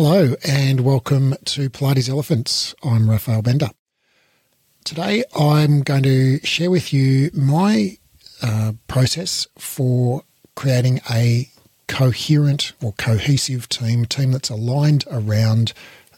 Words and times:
Hello 0.00 0.36
and 0.46 0.82
welcome 0.82 1.34
to 1.44 1.68
Pilates 1.68 2.08
Elephants. 2.08 2.72
I'm 2.84 3.10
Raphael 3.10 3.42
Bender. 3.42 3.70
Today 4.84 5.24
I'm 5.36 5.82
going 5.82 6.04
to 6.04 6.38
share 6.46 6.70
with 6.70 6.92
you 6.92 7.32
my 7.34 7.98
uh, 8.40 8.74
process 8.86 9.48
for 9.58 10.22
creating 10.54 11.00
a 11.10 11.48
coherent 11.88 12.74
or 12.80 12.92
cohesive 12.92 13.68
team, 13.68 14.04
a 14.04 14.06
team 14.06 14.30
that's 14.30 14.50
aligned 14.50 15.04
around 15.10 15.72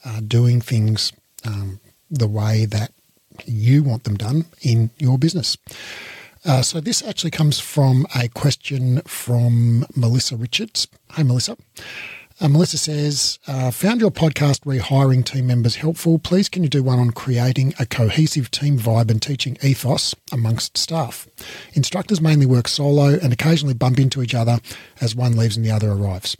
uh, 0.05 0.21
doing 0.29 0.61
things 0.61 1.15
um, 1.47 1.81
the 2.11 2.29
way 2.29 2.67
that 2.67 2.93
you 3.47 3.83
want 3.83 4.05
them 4.05 4.19
done 4.19 4.45
in 4.61 4.91
your 4.99 5.17
business. 5.17 5.57
Uh, 6.45 6.61
so 6.61 6.81
this 6.81 7.03
actually 7.03 7.31
comes 7.31 7.59
from 7.59 8.07
a 8.15 8.29
question 8.29 9.01
from 9.07 9.87
Melissa 9.97 10.37
Richards. 10.37 10.87
Hey, 11.15 11.23
Melissa. 11.23 11.57
Uh, 12.43 12.49
Melissa 12.49 12.79
says, 12.79 13.39
uh, 13.47 13.71
found 13.71 14.01
your 14.01 14.11
podcast 14.11 14.61
rehiring 14.61 15.23
team 15.23 15.47
members 15.47 15.77
helpful. 15.77 16.19
Please 16.19 16.49
can 16.49 16.63
you 16.63 16.71
do 16.71 16.83
one 16.83 16.99
on 16.99 17.11
creating 17.11 17.75
a 17.79 17.85
cohesive 17.85 18.51
team 18.51 18.79
vibe 18.79 19.11
and 19.11 19.21
teaching 19.21 19.59
ethos 19.63 20.15
amongst 20.33 20.79
staff? 20.79 21.29
Instructors 21.75 22.23
mainly 22.23 22.47
work 22.47 22.67
solo 22.67 23.19
and 23.19 23.35
occasionally 23.35 23.75
bump 23.75 23.99
into 23.99 24.23
each 24.23 24.35
other 24.35 24.59
as 25.03 25.15
one 25.15 25.37
leaves 25.37 25.59
and 25.59 25.67
the 25.67 25.71
other 25.71 25.93
arrives. 25.93 26.35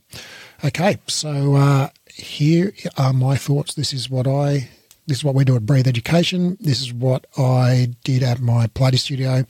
Okay, 0.65 0.97
so 1.07 1.57
uh, 1.57 1.91
here 2.07 2.73
are 2.97 3.13
my 3.13 3.37
thoughts. 3.37 3.75
This 3.75 3.93
is 3.93 4.09
what 4.09 4.27
I 4.27 4.71
this 5.07 5.19
is 5.19 5.25
what 5.25 5.35
we 5.35 5.45
do 5.45 5.57
at 5.57 5.67
Breathe 5.67 5.89
Education. 5.89 6.57
This 6.61 6.81
is 6.81 6.95
what 6.95 7.27
I 7.37 7.95
did 8.05 8.23
at 8.23 8.41
my 8.41 8.69
Pilates 8.69 9.01
studio, 9.01 9.45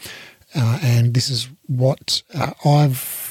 uh, 0.56 0.78
and 0.82 1.14
this 1.14 1.28
is 1.28 1.48
what 1.66 2.22
uh, 2.34 2.52
I've 2.64 3.29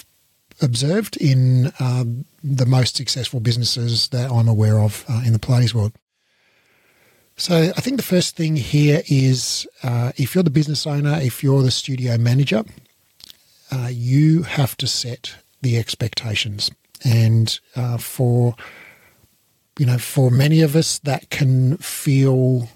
observed 0.61 1.17
in 1.17 1.71
um, 1.79 2.25
the 2.43 2.65
most 2.65 2.95
successful 2.95 3.39
businesses 3.39 4.09
that 4.09 4.31
I'm 4.31 4.47
aware 4.47 4.79
of 4.79 5.05
uh, 5.09 5.21
in 5.25 5.33
the 5.33 5.39
Pilates 5.39 5.73
world. 5.73 5.93
So 7.37 7.71
I 7.75 7.81
think 7.81 7.97
the 7.97 8.03
first 8.03 8.35
thing 8.35 8.57
here 8.57 9.01
is 9.07 9.65
uh, 9.83 10.11
if 10.17 10.35
you're 10.35 10.43
the 10.43 10.49
business 10.49 10.85
owner, 10.85 11.17
if 11.21 11.41
you're 11.41 11.63
the 11.63 11.71
studio 11.71 12.17
manager, 12.17 12.63
uh, 13.71 13.89
you 13.91 14.43
have 14.43 14.75
to 14.77 14.87
set 14.87 15.35
the 15.61 15.77
expectations. 15.77 16.69
And 17.05 17.57
uh, 17.77 17.97
for 17.97 18.55
you 19.79 19.85
know, 19.85 19.97
for 19.97 20.29
many 20.29 20.61
of 20.61 20.75
us, 20.75 20.99
that 20.99 21.29
can 21.29 21.77
feel 21.77 22.67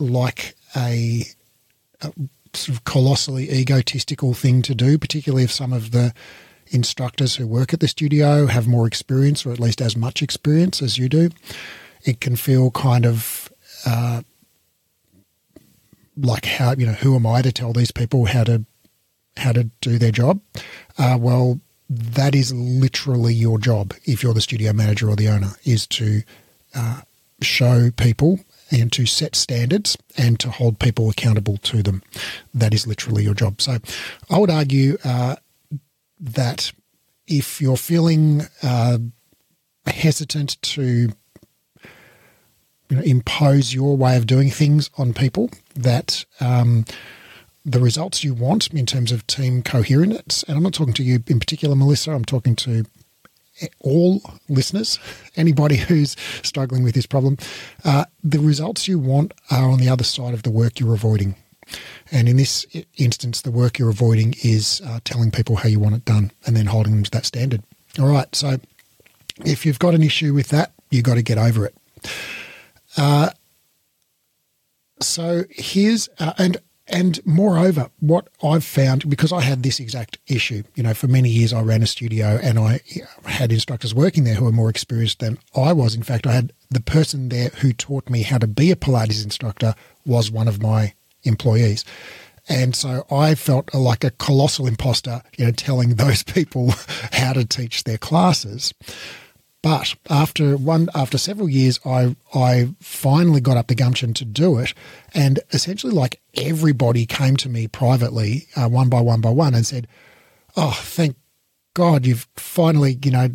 like 0.00 0.56
a, 0.76 1.24
a 2.02 2.12
sort 2.52 2.76
of 2.76 2.82
colossally 2.82 3.48
egotistical 3.48 4.34
thing 4.34 4.60
to 4.62 4.74
do, 4.74 4.98
particularly 4.98 5.44
if 5.44 5.52
some 5.52 5.72
of 5.72 5.92
the 5.92 6.12
instructors 6.70 7.36
who 7.36 7.46
work 7.46 7.72
at 7.72 7.80
the 7.80 7.88
studio 7.88 8.46
have 8.46 8.66
more 8.66 8.86
experience 8.86 9.44
or 9.44 9.52
at 9.52 9.60
least 9.60 9.80
as 9.80 9.96
much 9.96 10.22
experience 10.22 10.82
as 10.82 10.98
you 10.98 11.08
do. 11.08 11.30
It 12.04 12.20
can 12.20 12.36
feel 12.36 12.70
kind 12.70 13.04
of 13.04 13.52
uh, 13.86 14.22
like 16.16 16.44
how 16.44 16.74
you 16.76 16.86
know 16.86 16.92
who 16.92 17.14
am 17.14 17.26
I 17.26 17.42
to 17.42 17.52
tell 17.52 17.72
these 17.72 17.90
people 17.90 18.26
how 18.26 18.44
to 18.44 18.64
how 19.36 19.52
to 19.52 19.64
do 19.80 19.98
their 19.98 20.12
job? 20.12 20.40
Uh, 20.98 21.16
well, 21.20 21.60
that 21.88 22.34
is 22.34 22.52
literally 22.52 23.34
your 23.34 23.58
job 23.58 23.94
if 24.04 24.22
you're 24.22 24.34
the 24.34 24.40
studio 24.40 24.72
manager 24.72 25.08
or 25.08 25.16
the 25.16 25.28
owner 25.28 25.52
is 25.64 25.86
to 25.88 26.22
uh, 26.74 27.00
show 27.42 27.90
people 27.96 28.40
and 28.70 28.92
to 28.92 29.06
set 29.06 29.34
standards 29.34 29.96
and 30.16 30.38
to 30.38 30.50
hold 30.50 30.78
people 30.78 31.10
accountable 31.10 31.56
to 31.58 31.82
them. 31.82 32.02
That 32.54 32.72
is 32.72 32.86
literally 32.86 33.24
your 33.24 33.34
job. 33.34 33.60
So 33.60 33.78
I 34.28 34.38
would 34.38 34.50
argue 34.50 34.98
uh, 35.04 35.36
that 36.20 36.72
if 37.26 37.60
you're 37.60 37.76
feeling 37.76 38.42
uh, 38.62 38.98
hesitant 39.86 40.60
to 40.62 41.10
you 42.88 42.96
know, 42.96 43.02
impose 43.02 43.72
your 43.72 43.96
way 43.96 44.16
of 44.16 44.26
doing 44.26 44.50
things 44.50 44.90
on 44.98 45.14
people, 45.14 45.50
that 45.74 46.24
um, 46.40 46.84
the 47.64 47.80
results 47.80 48.24
you 48.24 48.34
want 48.34 48.68
in 48.74 48.84
terms 48.84 49.12
of 49.12 49.26
team 49.26 49.62
coherence, 49.62 50.42
and 50.44 50.56
I'm 50.56 50.62
not 50.62 50.74
talking 50.74 50.94
to 50.94 51.04
you 51.04 51.22
in 51.26 51.38
particular, 51.38 51.76
Melissa, 51.76 52.12
I'm 52.12 52.24
talking 52.24 52.56
to 52.56 52.84
all 53.80 54.22
listeners, 54.48 54.98
anybody 55.36 55.76
who's 55.76 56.16
struggling 56.42 56.82
with 56.82 56.94
this 56.94 57.06
problem, 57.06 57.36
uh, 57.84 58.06
the 58.24 58.40
results 58.40 58.88
you 58.88 58.98
want 58.98 59.34
are 59.50 59.70
on 59.70 59.78
the 59.78 59.88
other 59.88 60.04
side 60.04 60.34
of 60.34 60.42
the 60.42 60.50
work 60.50 60.80
you're 60.80 60.94
avoiding. 60.94 61.36
And 62.12 62.28
in 62.28 62.36
this 62.36 62.66
instance, 62.96 63.42
the 63.42 63.50
work 63.50 63.78
you're 63.78 63.90
avoiding 63.90 64.34
is 64.42 64.80
uh, 64.84 65.00
telling 65.04 65.30
people 65.30 65.56
how 65.56 65.68
you 65.68 65.78
want 65.78 65.94
it 65.94 66.04
done 66.04 66.32
and 66.46 66.56
then 66.56 66.66
holding 66.66 66.92
them 66.92 67.04
to 67.04 67.10
that 67.12 67.26
standard. 67.26 67.62
All 67.98 68.08
right. 68.08 68.34
So 68.34 68.58
if 69.44 69.64
you've 69.64 69.78
got 69.78 69.94
an 69.94 70.02
issue 70.02 70.34
with 70.34 70.48
that, 70.48 70.72
you've 70.90 71.04
got 71.04 71.14
to 71.14 71.22
get 71.22 71.38
over 71.38 71.66
it. 71.66 71.74
Uh, 72.96 73.30
so 75.00 75.44
here's, 75.50 76.08
uh, 76.18 76.32
and 76.38 76.58
and 76.92 77.24
moreover, 77.24 77.88
what 78.00 78.28
I've 78.42 78.64
found, 78.64 79.08
because 79.08 79.32
I 79.32 79.42
had 79.42 79.62
this 79.62 79.78
exact 79.78 80.18
issue, 80.26 80.64
you 80.74 80.82
know, 80.82 80.92
for 80.92 81.06
many 81.06 81.28
years 81.28 81.52
I 81.52 81.62
ran 81.62 81.84
a 81.84 81.86
studio 81.86 82.40
and 82.42 82.58
I 82.58 82.80
had 83.24 83.52
instructors 83.52 83.94
working 83.94 84.24
there 84.24 84.34
who 84.34 84.44
were 84.44 84.52
more 84.52 84.68
experienced 84.68 85.20
than 85.20 85.38
I 85.54 85.72
was. 85.72 85.94
In 85.94 86.02
fact, 86.02 86.26
I 86.26 86.32
had 86.32 86.52
the 86.68 86.80
person 86.80 87.28
there 87.28 87.50
who 87.50 87.72
taught 87.72 88.10
me 88.10 88.22
how 88.22 88.38
to 88.38 88.48
be 88.48 88.72
a 88.72 88.76
Pilates 88.76 89.22
instructor 89.22 89.76
was 90.04 90.32
one 90.32 90.48
of 90.48 90.60
my 90.60 90.94
employees. 91.22 91.84
And 92.48 92.74
so 92.74 93.06
I 93.10 93.34
felt 93.34 93.72
like 93.74 94.02
a 94.02 94.10
colossal 94.10 94.66
imposter, 94.66 95.22
you 95.36 95.44
know, 95.44 95.52
telling 95.52 95.90
those 95.94 96.22
people 96.22 96.74
how 97.12 97.32
to 97.32 97.44
teach 97.44 97.84
their 97.84 97.98
classes. 97.98 98.74
But 99.62 99.94
after 100.08 100.56
one, 100.56 100.88
after 100.94 101.18
several 101.18 101.48
years, 101.48 101.78
I 101.84 102.16
I 102.34 102.70
finally 102.80 103.42
got 103.42 103.58
up 103.58 103.66
the 103.66 103.74
gumption 103.74 104.14
to 104.14 104.24
do 104.24 104.58
it, 104.58 104.72
and 105.12 105.38
essentially, 105.52 105.92
like 105.92 106.20
everybody 106.34 107.04
came 107.04 107.36
to 107.36 107.50
me 107.50 107.68
privately, 107.68 108.46
uh, 108.56 108.68
one 108.68 108.88
by 108.88 109.02
one 109.02 109.20
by 109.20 109.28
one, 109.28 109.54
and 109.54 109.66
said, 109.66 109.86
"Oh, 110.56 110.80
thank 110.82 111.16
God, 111.74 112.06
you've 112.06 112.26
finally, 112.36 112.98
you 113.04 113.10
know, 113.10 113.28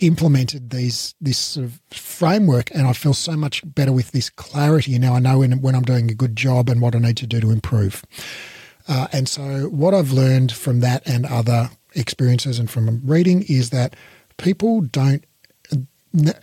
implemented 0.00 0.70
these 0.70 1.14
this 1.20 1.38
sort 1.38 1.66
of 1.66 1.80
framework, 1.90 2.70
and 2.74 2.86
I 2.86 2.92
feel 2.92 3.14
so 3.14 3.36
much 3.36 3.62
better 3.64 3.92
with 3.92 4.12
this 4.12 4.30
clarity. 4.30 4.98
Now 4.98 5.14
I 5.14 5.18
know 5.18 5.38
when, 5.40 5.60
when 5.60 5.74
I'm 5.74 5.82
doing 5.82 6.10
a 6.10 6.14
good 6.14 6.36
job 6.36 6.68
and 6.68 6.80
what 6.80 6.94
I 6.94 6.98
need 6.98 7.16
to 7.18 7.26
do 7.26 7.40
to 7.40 7.50
improve. 7.50 8.04
Uh, 8.88 9.06
and 9.12 9.28
so, 9.28 9.68
what 9.68 9.94
I've 9.94 10.12
learned 10.12 10.52
from 10.52 10.80
that 10.80 11.06
and 11.06 11.26
other 11.26 11.70
experiences 11.94 12.58
and 12.58 12.70
from 12.70 13.02
reading 13.04 13.44
is 13.48 13.70
that 13.70 13.94
people 14.38 14.80
don't, 14.80 15.24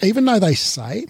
even 0.04 0.26
though 0.26 0.40
they 0.40 0.54
say 0.54 1.08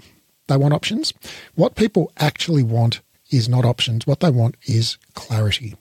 they 0.47 0.57
want 0.57 0.73
options, 0.73 1.13
what 1.55 1.75
people 1.75 2.11
actually 2.17 2.63
want 2.63 3.01
is 3.31 3.49
not 3.49 3.65
options. 3.65 4.07
What 4.07 4.21
they 4.21 4.29
want 4.29 4.55
is 4.63 4.97
clarity. 5.13 5.75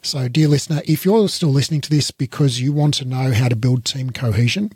So, 0.00 0.28
dear 0.28 0.48
listener, 0.48 0.80
if 0.86 1.04
you're 1.04 1.28
still 1.28 1.50
listening 1.50 1.80
to 1.82 1.90
this 1.90 2.10
because 2.10 2.60
you 2.60 2.72
want 2.72 2.94
to 2.94 3.04
know 3.04 3.32
how 3.32 3.48
to 3.48 3.56
build 3.56 3.84
team 3.84 4.10
cohesion, 4.10 4.72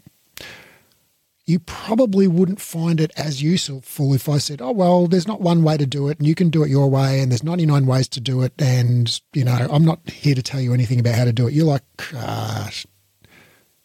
you 1.49 1.59
probably 1.59 2.29
wouldn't 2.29 2.61
find 2.61 3.01
it 3.01 3.11
as 3.17 3.43
useful 3.43 4.13
if 4.13 4.29
I 4.29 4.37
said, 4.37 4.61
oh, 4.61 4.71
well, 4.71 5.07
there's 5.07 5.27
not 5.27 5.41
one 5.41 5.63
way 5.63 5.79
to 5.79 5.87
do 5.87 6.09
it 6.09 6.19
and 6.19 6.27
you 6.27 6.35
can 6.35 6.51
do 6.51 6.63
it 6.63 6.69
your 6.69 6.91
way 6.91 7.21
and 7.21 7.33
there's 7.33 7.43
99 7.43 7.87
ways 7.87 8.07
to 8.09 8.21
do 8.21 8.43
it. 8.43 8.53
And, 8.59 9.19
you 9.33 9.45
know, 9.45 9.67
I'm 9.71 9.83
not 9.83 10.01
here 10.11 10.35
to 10.35 10.43
tell 10.43 10.61
you 10.61 10.75
anything 10.75 11.01
about 11.01 11.15
how 11.15 11.25
to 11.25 11.33
do 11.33 11.49
it. 11.49 11.55
You're 11.55 11.65
like, 11.65 11.85
ah, 12.15 12.71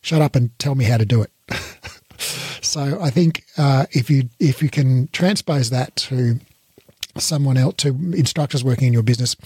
shut 0.01 0.22
up 0.22 0.35
and 0.35 0.57
tell 0.59 0.75
me 0.75 0.84
how 0.84 0.97
to 0.97 1.06
do 1.06 1.24
it. 1.24 1.31
so 2.62 3.00
I 3.01 3.09
think 3.09 3.46
uh, 3.57 3.85
if 3.91 4.09
you 4.09 4.28
if 4.41 4.62
you 4.62 4.69
can 4.69 5.07
transpose 5.13 5.69
that 5.69 5.95
to 5.95 6.41
someone 7.18 7.56
else, 7.56 7.75
to 7.75 7.90
instructors 8.13 8.62
working 8.62 8.88
in 8.88 8.94
your 8.94 9.03
business, 9.03 9.38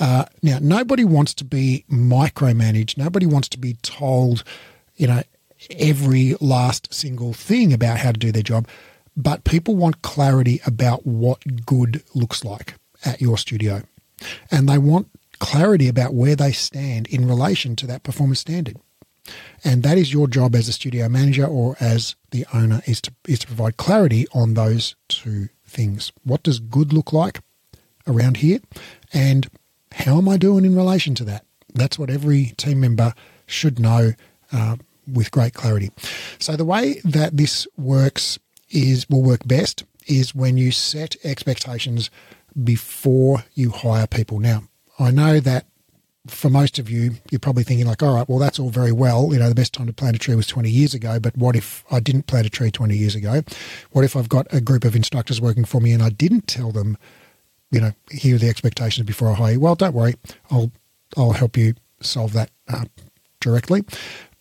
uh, 0.00 0.26
now 0.42 0.58
nobody 0.60 1.04
wants 1.04 1.32
to 1.34 1.44
be 1.44 1.86
micromanaged. 1.90 2.98
Nobody 2.98 3.24
wants 3.24 3.48
to 3.48 3.58
be 3.58 3.72
told, 3.80 4.44
you 4.96 5.06
know, 5.06 5.22
every 5.70 6.34
last 6.40 6.92
single 6.92 7.32
thing 7.32 7.72
about 7.72 7.98
how 7.98 8.12
to 8.12 8.18
do 8.18 8.32
their 8.32 8.42
job, 8.42 8.68
but 9.16 9.44
people 9.44 9.76
want 9.76 10.02
clarity 10.02 10.60
about 10.66 11.06
what 11.06 11.66
good 11.66 12.02
looks 12.14 12.44
like 12.44 12.74
at 13.04 13.20
your 13.20 13.38
studio. 13.38 13.82
And 14.50 14.68
they 14.68 14.78
want 14.78 15.08
clarity 15.38 15.88
about 15.88 16.14
where 16.14 16.36
they 16.36 16.52
stand 16.52 17.06
in 17.08 17.28
relation 17.28 17.76
to 17.76 17.86
that 17.86 18.02
performance 18.02 18.40
standard. 18.40 18.76
And 19.62 19.82
that 19.82 19.96
is 19.96 20.12
your 20.12 20.28
job 20.28 20.54
as 20.54 20.68
a 20.68 20.72
studio 20.72 21.08
manager 21.08 21.46
or 21.46 21.76
as 21.80 22.14
the 22.30 22.46
owner 22.52 22.82
is 22.86 23.00
to 23.02 23.12
is 23.26 23.38
to 23.40 23.46
provide 23.46 23.76
clarity 23.76 24.26
on 24.34 24.54
those 24.54 24.96
two 25.08 25.48
things. 25.66 26.12
What 26.24 26.42
does 26.42 26.60
good 26.60 26.92
look 26.92 27.12
like 27.12 27.40
around 28.06 28.38
here? 28.38 28.60
And 29.12 29.48
how 29.92 30.18
am 30.18 30.28
I 30.28 30.36
doing 30.36 30.64
in 30.64 30.76
relation 30.76 31.14
to 31.16 31.24
that? 31.24 31.46
That's 31.72 31.98
what 31.98 32.10
every 32.10 32.52
team 32.56 32.80
member 32.80 33.14
should 33.46 33.78
know 33.78 34.12
uh, 34.52 34.76
with 35.10 35.30
great 35.30 35.54
clarity. 35.54 35.90
So 36.38 36.56
the 36.56 36.64
way 36.64 37.00
that 37.04 37.36
this 37.36 37.66
works 37.76 38.38
is 38.70 39.08
will 39.08 39.22
work 39.22 39.46
best 39.46 39.84
is 40.06 40.34
when 40.34 40.56
you 40.56 40.70
set 40.70 41.16
expectations 41.24 42.10
before 42.62 43.44
you 43.54 43.70
hire 43.70 44.06
people. 44.06 44.38
Now, 44.38 44.64
I 44.98 45.10
know 45.10 45.40
that 45.40 45.66
for 46.26 46.48
most 46.48 46.78
of 46.78 46.88
you, 46.88 47.12
you're 47.30 47.38
probably 47.38 47.64
thinking 47.64 47.86
like, 47.86 48.02
all 48.02 48.14
right, 48.14 48.28
well, 48.28 48.38
that's 48.38 48.58
all 48.58 48.70
very 48.70 48.92
well. 48.92 49.28
You 49.32 49.38
know, 49.38 49.48
the 49.48 49.54
best 49.54 49.74
time 49.74 49.86
to 49.86 49.92
plant 49.92 50.16
a 50.16 50.18
tree 50.18 50.34
was 50.34 50.46
20 50.46 50.70
years 50.70 50.94
ago, 50.94 51.20
but 51.20 51.36
what 51.36 51.54
if 51.54 51.84
I 51.90 52.00
didn't 52.00 52.26
plant 52.26 52.46
a 52.46 52.50
tree 52.50 52.70
20 52.70 52.96
years 52.96 53.14
ago? 53.14 53.42
What 53.90 54.04
if 54.04 54.16
I've 54.16 54.28
got 54.28 54.46
a 54.52 54.60
group 54.60 54.84
of 54.84 54.96
instructors 54.96 55.40
working 55.40 55.64
for 55.64 55.80
me 55.80 55.92
and 55.92 56.02
I 56.02 56.08
didn't 56.08 56.46
tell 56.46 56.72
them, 56.72 56.96
you 57.70 57.80
know, 57.80 57.92
here 58.10 58.36
are 58.36 58.38
the 58.38 58.48
expectations 58.48 59.06
before 59.06 59.28
I 59.30 59.34
hire 59.34 59.52
you? 59.52 59.60
Well, 59.60 59.74
don't 59.74 59.94
worry, 59.94 60.14
I'll 60.50 60.72
I'll 61.16 61.32
help 61.32 61.56
you 61.56 61.74
solve 62.00 62.32
that 62.32 62.50
uh, 62.68 62.84
directly. 63.40 63.84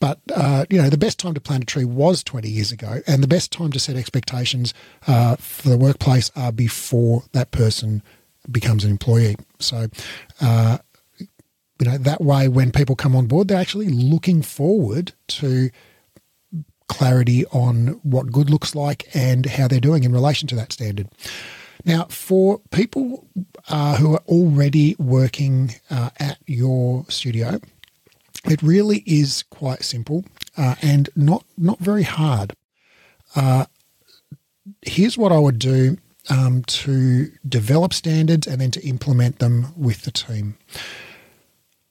But 0.03 0.19
uh, 0.35 0.65
you 0.69 0.81
know, 0.81 0.89
the 0.89 0.97
best 0.97 1.17
time 1.17 1.33
to 1.33 1.39
plant 1.39 1.63
a 1.63 1.65
tree 1.65 1.85
was 1.85 2.25
20 2.25 2.49
years 2.49 2.73
ago, 2.73 2.99
and 3.07 3.23
the 3.23 3.27
best 3.27 3.53
time 3.53 3.71
to 3.71 3.79
set 3.79 3.95
expectations 3.95 4.73
uh, 5.07 5.37
for 5.37 5.69
the 5.69 5.77
workplace 5.77 6.29
are 6.35 6.51
before 6.51 7.23
that 7.31 7.51
person 7.51 8.03
becomes 8.51 8.83
an 8.83 8.91
employee. 8.91 9.37
So, 9.59 9.87
uh, 10.41 10.79
you 11.19 11.85
know, 11.85 11.97
that 11.97 12.19
way 12.19 12.49
when 12.49 12.73
people 12.73 12.97
come 12.97 13.15
on 13.15 13.27
board, 13.27 13.47
they're 13.47 13.57
actually 13.57 13.87
looking 13.87 14.41
forward 14.41 15.13
to 15.39 15.69
clarity 16.89 17.45
on 17.53 18.01
what 18.03 18.29
good 18.29 18.49
looks 18.49 18.75
like 18.75 19.07
and 19.13 19.45
how 19.45 19.69
they're 19.69 19.79
doing 19.79 20.03
in 20.03 20.11
relation 20.11 20.49
to 20.49 20.55
that 20.57 20.73
standard. 20.73 21.07
Now, 21.85 22.07
for 22.09 22.59
people 22.71 23.25
uh, 23.69 23.95
who 23.95 24.15
are 24.15 24.23
already 24.27 24.97
working 24.99 25.75
uh, 25.89 26.09
at 26.19 26.39
your 26.45 27.05
studio, 27.07 27.61
it 28.45 28.61
really 28.61 29.03
is 29.05 29.43
quite 29.49 29.83
simple 29.83 30.25
uh, 30.57 30.75
and 30.81 31.09
not 31.15 31.45
not 31.57 31.79
very 31.79 32.03
hard. 32.03 32.55
Uh, 33.35 33.65
here's 34.81 35.17
what 35.17 35.31
I 35.31 35.39
would 35.39 35.59
do 35.59 35.97
um, 36.29 36.63
to 36.63 37.31
develop 37.47 37.93
standards 37.93 38.47
and 38.47 38.61
then 38.61 38.71
to 38.71 38.85
implement 38.85 39.39
them 39.39 39.67
with 39.75 40.03
the 40.03 40.11
team. 40.11 40.57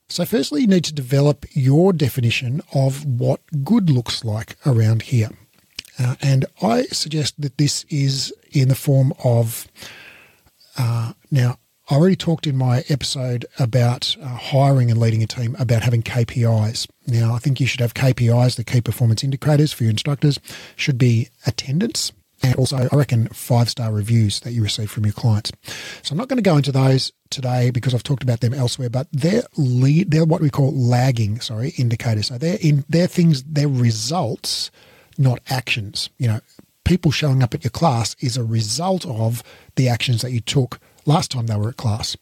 So, 0.08 0.24
firstly, 0.26 0.62
you 0.62 0.66
need 0.66 0.84
to 0.84 0.94
develop 0.94 1.46
your 1.52 1.92
definition 1.92 2.60
of 2.74 3.04
what 3.04 3.40
good 3.64 3.88
looks 3.88 4.24
like 4.24 4.56
around 4.66 5.02
here. 5.02 5.30
Uh, 5.98 6.16
and 6.20 6.44
I 6.60 6.82
suggest 6.84 7.40
that 7.40 7.56
this 7.58 7.84
is 7.88 8.32
in 8.50 8.68
the 8.68 8.74
form 8.74 9.12
of 9.24 9.66
uh, 10.78 11.12
now, 11.30 11.58
I 11.92 11.96
already 11.96 12.16
talked 12.16 12.46
in 12.46 12.56
my 12.56 12.84
episode 12.88 13.44
about 13.58 14.16
uh, 14.18 14.26
hiring 14.26 14.90
and 14.90 14.98
leading 14.98 15.22
a 15.22 15.26
team 15.26 15.54
about 15.58 15.82
having 15.82 16.02
KPIs. 16.02 16.88
Now, 17.06 17.34
I 17.34 17.38
think 17.38 17.60
you 17.60 17.66
should 17.66 17.80
have 17.80 17.92
KPIs, 17.92 18.56
the 18.56 18.64
key 18.64 18.80
performance 18.80 19.22
indicators 19.22 19.74
for 19.74 19.84
your 19.84 19.90
instructors, 19.90 20.40
should 20.74 20.96
be 20.96 21.28
attendance, 21.46 22.10
and 22.42 22.56
also, 22.56 22.88
I 22.90 22.96
reckon, 22.96 23.26
five 23.28 23.68
star 23.68 23.92
reviews 23.92 24.40
that 24.40 24.52
you 24.52 24.62
receive 24.62 24.90
from 24.90 25.04
your 25.04 25.12
clients. 25.12 25.52
So 26.02 26.12
I'm 26.12 26.16
not 26.16 26.28
going 26.28 26.38
to 26.38 26.42
go 26.42 26.56
into 26.56 26.72
those 26.72 27.12
today 27.28 27.68
because 27.70 27.94
I've 27.94 28.02
talked 28.02 28.22
about 28.22 28.40
them 28.40 28.54
elsewhere, 28.54 28.88
but 28.88 29.06
they're 29.12 29.42
lead, 29.58 30.12
they're 30.12 30.24
what 30.24 30.40
we 30.40 30.48
call 30.48 30.72
lagging, 30.72 31.42
sorry, 31.42 31.74
indicators. 31.76 32.28
So 32.28 32.38
they're 32.38 32.56
in 32.62 32.86
they're 32.88 33.06
things, 33.06 33.42
they're 33.42 33.68
results, 33.68 34.70
not 35.18 35.40
actions. 35.50 36.08
You 36.16 36.28
know, 36.28 36.40
people 36.84 37.10
showing 37.10 37.42
up 37.42 37.52
at 37.52 37.64
your 37.64 37.70
class 37.70 38.16
is 38.20 38.38
a 38.38 38.44
result 38.44 39.04
of 39.04 39.42
the 39.76 39.90
actions 39.90 40.22
that 40.22 40.32
you 40.32 40.40
took 40.40 40.80
last 41.06 41.30
time 41.30 41.46
they 41.46 41.56
were 41.56 41.70
at 41.70 41.76
class. 41.76 42.16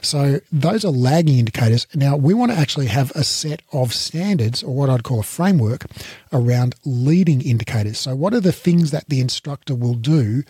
So 0.00 0.40
those 0.52 0.84
are 0.84 0.90
lagging 0.90 1.38
indicators. 1.38 1.86
Now 1.94 2.16
we 2.16 2.34
want 2.34 2.52
to 2.52 2.58
actually 2.58 2.86
have 2.86 3.10
a 3.12 3.24
set 3.24 3.62
of 3.72 3.92
standards 3.92 4.62
or 4.62 4.74
what 4.74 4.90
I'd 4.90 5.04
call 5.04 5.20
a 5.20 5.24
framework 5.24 5.86
around 6.32 6.74
leading 6.84 7.40
indicators. 7.40 7.98
So 7.98 8.14
what 8.14 8.34
are 8.34 8.40
the 8.40 8.52
things 8.52 8.90
that 8.90 9.08
the 9.08 9.20
instructor 9.20 9.74
will 9.74 9.94
do 9.94 10.42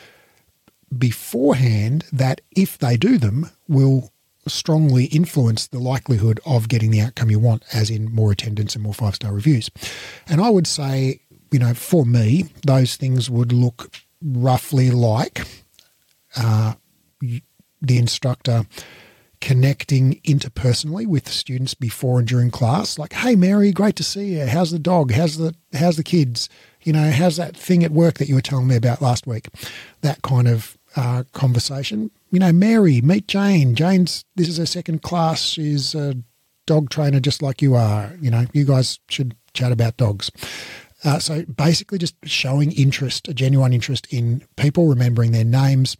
beforehand 0.96 2.04
that 2.12 2.40
if 2.54 2.78
they 2.78 2.96
do 2.96 3.18
them 3.18 3.50
will 3.68 4.12
strongly 4.46 5.06
influence 5.06 5.66
the 5.66 5.78
likelihood 5.78 6.40
of 6.46 6.68
getting 6.68 6.90
the 6.90 7.00
outcome 7.00 7.30
you 7.30 7.38
want, 7.38 7.64
as 7.72 7.90
in 7.90 8.12
more 8.14 8.30
attendance 8.32 8.74
and 8.74 8.84
more 8.84 8.94
five 8.94 9.14
star 9.14 9.32
reviews. 9.32 9.70
And 10.28 10.40
I 10.40 10.50
would 10.50 10.66
say, 10.66 11.20
you 11.50 11.58
know, 11.58 11.74
for 11.74 12.06
me, 12.06 12.46
those 12.64 12.96
things 12.96 13.28
would 13.28 13.52
look 13.52 13.92
roughly 14.22 14.90
like 14.90 15.46
uh, 16.36 16.74
the 17.86 17.98
instructor 17.98 18.66
connecting 19.40 20.20
interpersonally 20.22 21.06
with 21.06 21.28
students 21.28 21.74
before 21.74 22.18
and 22.18 22.28
during 22.28 22.50
class. 22.50 22.98
Like 22.98 23.12
hey 23.12 23.36
mary 23.36 23.72
great 23.72 23.96
to 23.96 24.02
see 24.02 24.38
you. 24.38 24.46
How's 24.46 24.70
the 24.70 24.78
dog? 24.78 25.12
How's 25.12 25.36
the 25.36 25.54
how's 25.72 25.96
the 25.96 26.02
kids? 26.02 26.48
You 26.82 26.92
know 26.92 27.10
how's 27.10 27.36
that 27.36 27.56
thing 27.56 27.84
at 27.84 27.90
work 27.90 28.14
that 28.14 28.28
you 28.28 28.34
were 28.34 28.40
telling 28.40 28.66
me 28.66 28.76
about 28.76 29.02
last 29.02 29.26
week? 29.26 29.48
That 30.00 30.22
kind 30.22 30.48
of 30.48 30.78
uh, 30.96 31.24
conversation. 31.32 32.10
You 32.30 32.40
know 32.40 32.52
mary 32.52 33.00
meet 33.00 33.28
jane. 33.28 33.74
Jane's 33.74 34.24
this 34.36 34.48
is 34.48 34.58
her 34.58 34.66
second 34.66 35.02
class. 35.02 35.42
She's 35.42 35.94
a 35.94 36.16
dog 36.66 36.90
trainer 36.90 37.20
just 37.20 37.42
like 37.42 37.60
you 37.60 37.74
are. 37.74 38.12
You 38.20 38.30
know 38.30 38.46
you 38.52 38.64
guys 38.64 38.98
should 39.08 39.36
chat 39.52 39.72
about 39.72 39.96
dogs 39.96 40.30
uh, 41.06 41.20
so 41.20 41.44
basically, 41.44 41.98
just 41.98 42.16
showing 42.24 42.72
interest, 42.72 43.28
a 43.28 43.34
genuine 43.34 43.72
interest 43.72 44.12
in 44.12 44.42
people, 44.56 44.88
remembering 44.88 45.30
their 45.30 45.44
names, 45.44 45.96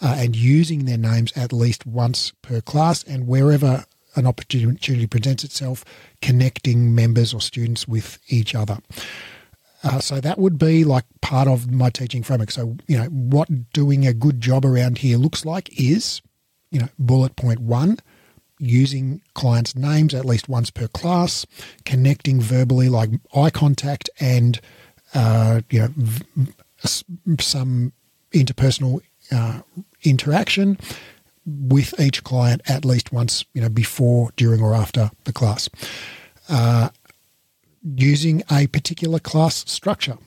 uh, 0.00 0.16
and 0.18 0.34
using 0.34 0.86
their 0.86 0.96
names 0.96 1.30
at 1.36 1.52
least 1.52 1.86
once 1.86 2.32
per 2.40 2.62
class, 2.62 3.04
and 3.04 3.26
wherever 3.26 3.84
an 4.14 4.26
opportunity 4.26 5.06
presents 5.06 5.44
itself, 5.44 5.84
connecting 6.22 6.94
members 6.94 7.34
or 7.34 7.40
students 7.40 7.86
with 7.86 8.18
each 8.28 8.54
other. 8.54 8.78
Uh, 9.84 10.00
so 10.00 10.20
that 10.20 10.38
would 10.38 10.58
be 10.58 10.84
like 10.84 11.04
part 11.20 11.46
of 11.46 11.70
my 11.70 11.90
teaching 11.90 12.22
framework. 12.22 12.50
So, 12.50 12.78
you 12.86 12.96
know, 12.96 13.04
what 13.04 13.72
doing 13.74 14.06
a 14.06 14.14
good 14.14 14.40
job 14.40 14.64
around 14.64 14.98
here 14.98 15.18
looks 15.18 15.44
like 15.44 15.68
is, 15.78 16.22
you 16.70 16.80
know, 16.80 16.88
bullet 16.98 17.36
point 17.36 17.60
one, 17.60 17.98
using 18.58 19.20
clients' 19.34 19.74
names 19.74 20.14
at 20.14 20.24
least 20.24 20.48
once 20.48 20.70
per 20.70 20.88
class, 20.88 21.46
connecting 21.84 22.40
verbally, 22.40 22.88
like 22.88 23.10
eye 23.34 23.50
contact, 23.50 24.08
and 24.20 24.60
uh, 25.14 25.60
you 25.70 25.80
know 25.80 25.88
v- 25.96 26.52
some 27.40 27.92
interpersonal 28.32 29.00
uh, 29.32 29.60
interaction 30.02 30.78
with 31.46 31.98
each 32.00 32.24
client 32.24 32.60
at 32.68 32.84
least 32.84 33.12
once, 33.12 33.44
you 33.54 33.60
know, 33.60 33.68
before, 33.68 34.30
during, 34.36 34.60
or 34.60 34.74
after 34.74 35.10
the 35.24 35.32
class. 35.32 35.68
Uh, 36.48 36.88
using 37.82 38.42
a 38.50 38.66
particular 38.66 39.20
class 39.20 39.64
structure. 39.70 40.18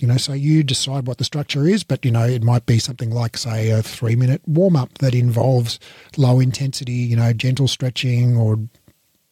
You 0.00 0.08
know, 0.08 0.16
so 0.16 0.32
you 0.32 0.64
decide 0.64 1.06
what 1.06 1.18
the 1.18 1.24
structure 1.24 1.66
is, 1.66 1.84
but 1.84 2.04
you 2.04 2.10
know, 2.10 2.24
it 2.24 2.42
might 2.42 2.66
be 2.66 2.78
something 2.78 3.10
like, 3.10 3.36
say, 3.36 3.70
a 3.70 3.82
three 3.82 4.16
minute 4.16 4.42
warm 4.46 4.76
up 4.76 4.98
that 4.98 5.14
involves 5.14 5.78
low 6.16 6.40
intensity, 6.40 6.92
you 6.92 7.16
know, 7.16 7.32
gentle 7.32 7.68
stretching 7.68 8.36
or 8.36 8.58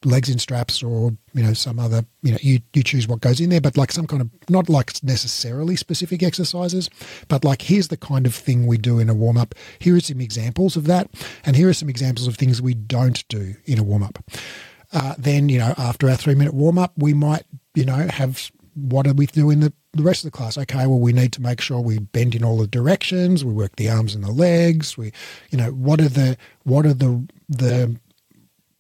legs 0.05 0.29
in 0.29 0.39
straps 0.39 0.83
or 0.83 1.13
you 1.33 1.43
know 1.43 1.53
some 1.53 1.79
other 1.79 2.05
you 2.23 2.33
know 2.33 2.39
you, 2.43 2.59
you 2.75 2.83
choose 2.83 3.07
what 3.07 3.21
goes 3.21 3.41
in 3.41 3.51
there 3.51 3.61
but 3.61 3.77
like 3.77 3.93
some 3.93 4.07
kind 4.07 4.21
of 4.21 4.31
not 4.49 4.69
like 4.69 4.93
necessarily 5.03 5.77
specific 5.77 6.23
exercises 6.23 6.91
but 7.29 7.45
like 7.45 7.63
here's 7.63 7.89
the 7.89 7.97
kind 7.97 8.27
of 8.27 8.35
thing 8.35 8.67
we 8.67 8.77
do 8.77 8.99
in 8.99 9.09
a 9.09 9.15
warm 9.15 9.37
up 9.37 9.55
here 9.79 9.97
are 9.97 10.01
some 10.01 10.21
examples 10.21 10.77
of 10.77 10.87
that 10.87 11.09
and 11.45 11.57
here 11.57 11.69
are 11.69 11.75
some 11.75 11.89
examples 11.89 12.27
of 12.27 12.37
things 12.37 12.61
we 12.61 12.75
don't 12.75 13.27
do 13.29 13.55
in 13.65 13.79
a 13.79 13.83
warm 13.83 14.03
up 14.03 14.19
uh, 14.93 15.15
then 15.19 15.49
you 15.49 15.59
know 15.59 15.75
after 15.79 16.09
our 16.09 16.17
three 16.17 16.35
minute 16.35 16.55
warm 16.55 16.79
up 16.79 16.93
we 16.97 17.15
might 17.15 17.45
you 17.75 17.85
know 17.85 18.09
have 18.09 18.51
what 18.75 19.05
do 19.05 19.13
we 19.13 19.27
do 19.27 19.51
in 19.51 19.61
the 19.61 19.73
the 19.93 20.03
rest 20.03 20.25
of 20.25 20.31
the 20.31 20.37
class, 20.37 20.57
okay, 20.57 20.87
well, 20.87 20.99
we 20.99 21.13
need 21.13 21.33
to 21.35 21.43
make 21.43 21.61
sure 21.61 21.81
we 21.81 21.99
bend 21.99 22.35
in 22.35 22.45
all 22.45 22.59
the 22.59 22.67
directions, 22.67 23.45
we 23.45 23.53
work 23.53 23.77
the 23.77 23.91
arms 23.91 24.15
and 24.15 24.25
the 24.25 24.33
legs, 24.33 24.97
we, 24.97 25.13
you 25.51 25.59
know, 25.59 25.71
what 25.71 26.01
are 26.01 26.09
the 26.09 26.37
what 26.65 26.87
are 26.87 26.95
the 26.95 27.27
the 27.49 27.97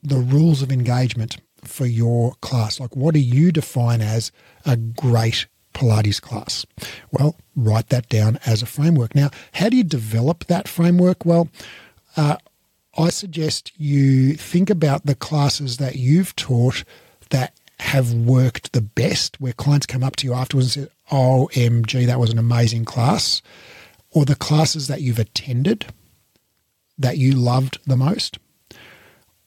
the 0.02 0.16
rules 0.16 0.62
of 0.62 0.73
engagement 0.73 1.37
for 1.64 1.87
your 1.87 2.35
class? 2.40 2.81
Like, 2.81 2.97
what 2.97 3.14
do 3.14 3.21
you 3.21 3.52
define 3.52 4.00
as 4.00 4.33
a 4.64 4.76
great 4.76 5.47
Pilates 5.75 6.21
class? 6.21 6.66
Well, 7.11 7.37
write 7.54 7.88
that 7.90 8.09
down 8.09 8.38
as 8.47 8.62
a 8.62 8.66
framework. 8.66 9.14
Now, 9.14 9.31
how 9.52 9.69
do 9.69 9.76
you 9.76 9.85
develop 9.85 10.45
that 10.45 10.66
framework? 10.66 11.25
Well, 11.25 11.49
uh, 12.16 12.37
I 12.97 13.11
suggest 13.11 13.73
you 13.78 14.35
think 14.35 14.71
about 14.71 15.07
the 15.07 15.14
classes 15.14 15.78
that 15.78 15.97
you've 15.97 16.37
taught 16.37 16.85
that 17.31 17.54
have 17.81 18.12
worked 18.12 18.73
the 18.73 18.81
best, 18.81 19.40
where 19.40 19.52
clients 19.52 19.87
come 19.87 20.04
up 20.04 20.16
to 20.16 20.26
you 20.26 20.35
afterwards 20.35 20.76
and 20.76 20.87
say, 20.87 20.92
OMG, 21.12 22.07
that 22.07 22.19
was 22.19 22.31
an 22.31 22.38
amazing 22.38 22.85
class, 22.85 23.42
or 24.11 24.25
the 24.25 24.35
classes 24.35 24.88
that 24.88 25.02
you've 25.02 25.19
attended 25.19 25.87
that 26.99 27.19
you 27.19 27.33
loved 27.33 27.78
the 27.87 27.97
most, 27.97 28.38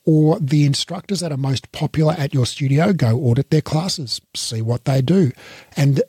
or 0.05 0.39
the 0.39 0.65
instructors 0.65 1.19
that 1.19 1.31
are 1.31 1.37
most 1.37 1.71
popular 1.71 2.13
at 2.13 2.33
your 2.33 2.45
studio, 2.45 2.93
go 2.93 3.17
audit 3.17 3.49
their 3.49 3.61
classes, 3.61 4.21
see 4.35 4.61
what 4.61 4.85
they 4.85 5.01
do. 5.01 5.31
And 5.75 6.01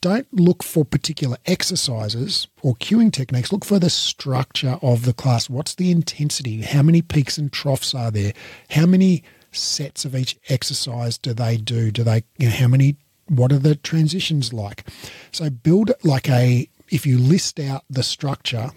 don't 0.00 0.32
look 0.32 0.62
for 0.62 0.84
particular 0.84 1.36
exercises 1.46 2.46
or 2.62 2.74
cueing 2.76 3.12
techniques. 3.12 3.52
Look 3.52 3.64
for 3.64 3.78
the 3.78 3.90
structure 3.90 4.78
of 4.80 5.04
the 5.04 5.12
class. 5.12 5.50
What's 5.50 5.74
the 5.74 5.90
intensity? 5.90 6.62
How 6.62 6.82
many 6.82 7.02
peaks 7.02 7.36
and 7.36 7.52
troughs 7.52 7.94
are 7.94 8.10
there? 8.10 8.32
How 8.70 8.86
many 8.86 9.24
sets 9.50 10.04
of 10.04 10.14
each 10.14 10.38
exercise 10.48 11.18
do 11.18 11.34
they 11.34 11.56
do? 11.56 11.90
Do 11.90 12.04
they, 12.04 12.24
you 12.38 12.48
know, 12.48 12.54
how 12.54 12.68
many 12.68 12.96
what 13.28 13.52
are 13.52 13.58
the 13.58 13.76
transitions 13.76 14.52
like? 14.52 14.86
So 15.32 15.50
build 15.50 15.92
like 16.02 16.28
a, 16.28 16.68
if 16.90 17.06
you 17.06 17.18
list 17.18 17.58
out 17.60 17.84
the 17.88 18.02
structure 18.02 18.70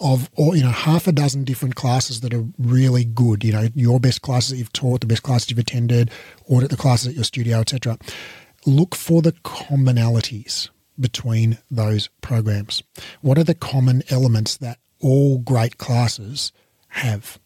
of 0.00 0.30
or 0.36 0.56
you 0.56 0.62
know 0.62 0.70
half 0.70 1.06
a 1.06 1.12
dozen 1.12 1.44
different 1.44 1.74
classes 1.74 2.22
that 2.22 2.32
are 2.32 2.46
really 2.58 3.04
good 3.04 3.44
you 3.44 3.52
know 3.52 3.68
your 3.74 4.00
best 4.00 4.22
classes 4.22 4.48
that 4.48 4.56
you've 4.56 4.72
taught 4.72 5.02
the 5.02 5.06
best 5.06 5.22
classes 5.22 5.50
you've 5.50 5.58
attended 5.58 6.10
audit 6.48 6.70
the 6.70 6.78
classes 6.78 7.08
at 7.08 7.14
your 7.14 7.24
studio 7.24 7.58
etc 7.58 7.98
look 8.64 8.94
for 8.94 9.20
the 9.20 9.32
commonalities 9.32 10.70
between 10.98 11.58
those 11.70 12.08
programs. 12.20 12.82
What 13.20 13.38
are 13.38 13.44
the 13.44 13.54
common 13.54 14.02
elements 14.10 14.56
that 14.58 14.78
all 15.00 15.38
great 15.38 15.78
classes 15.78 16.52
have 16.88 17.38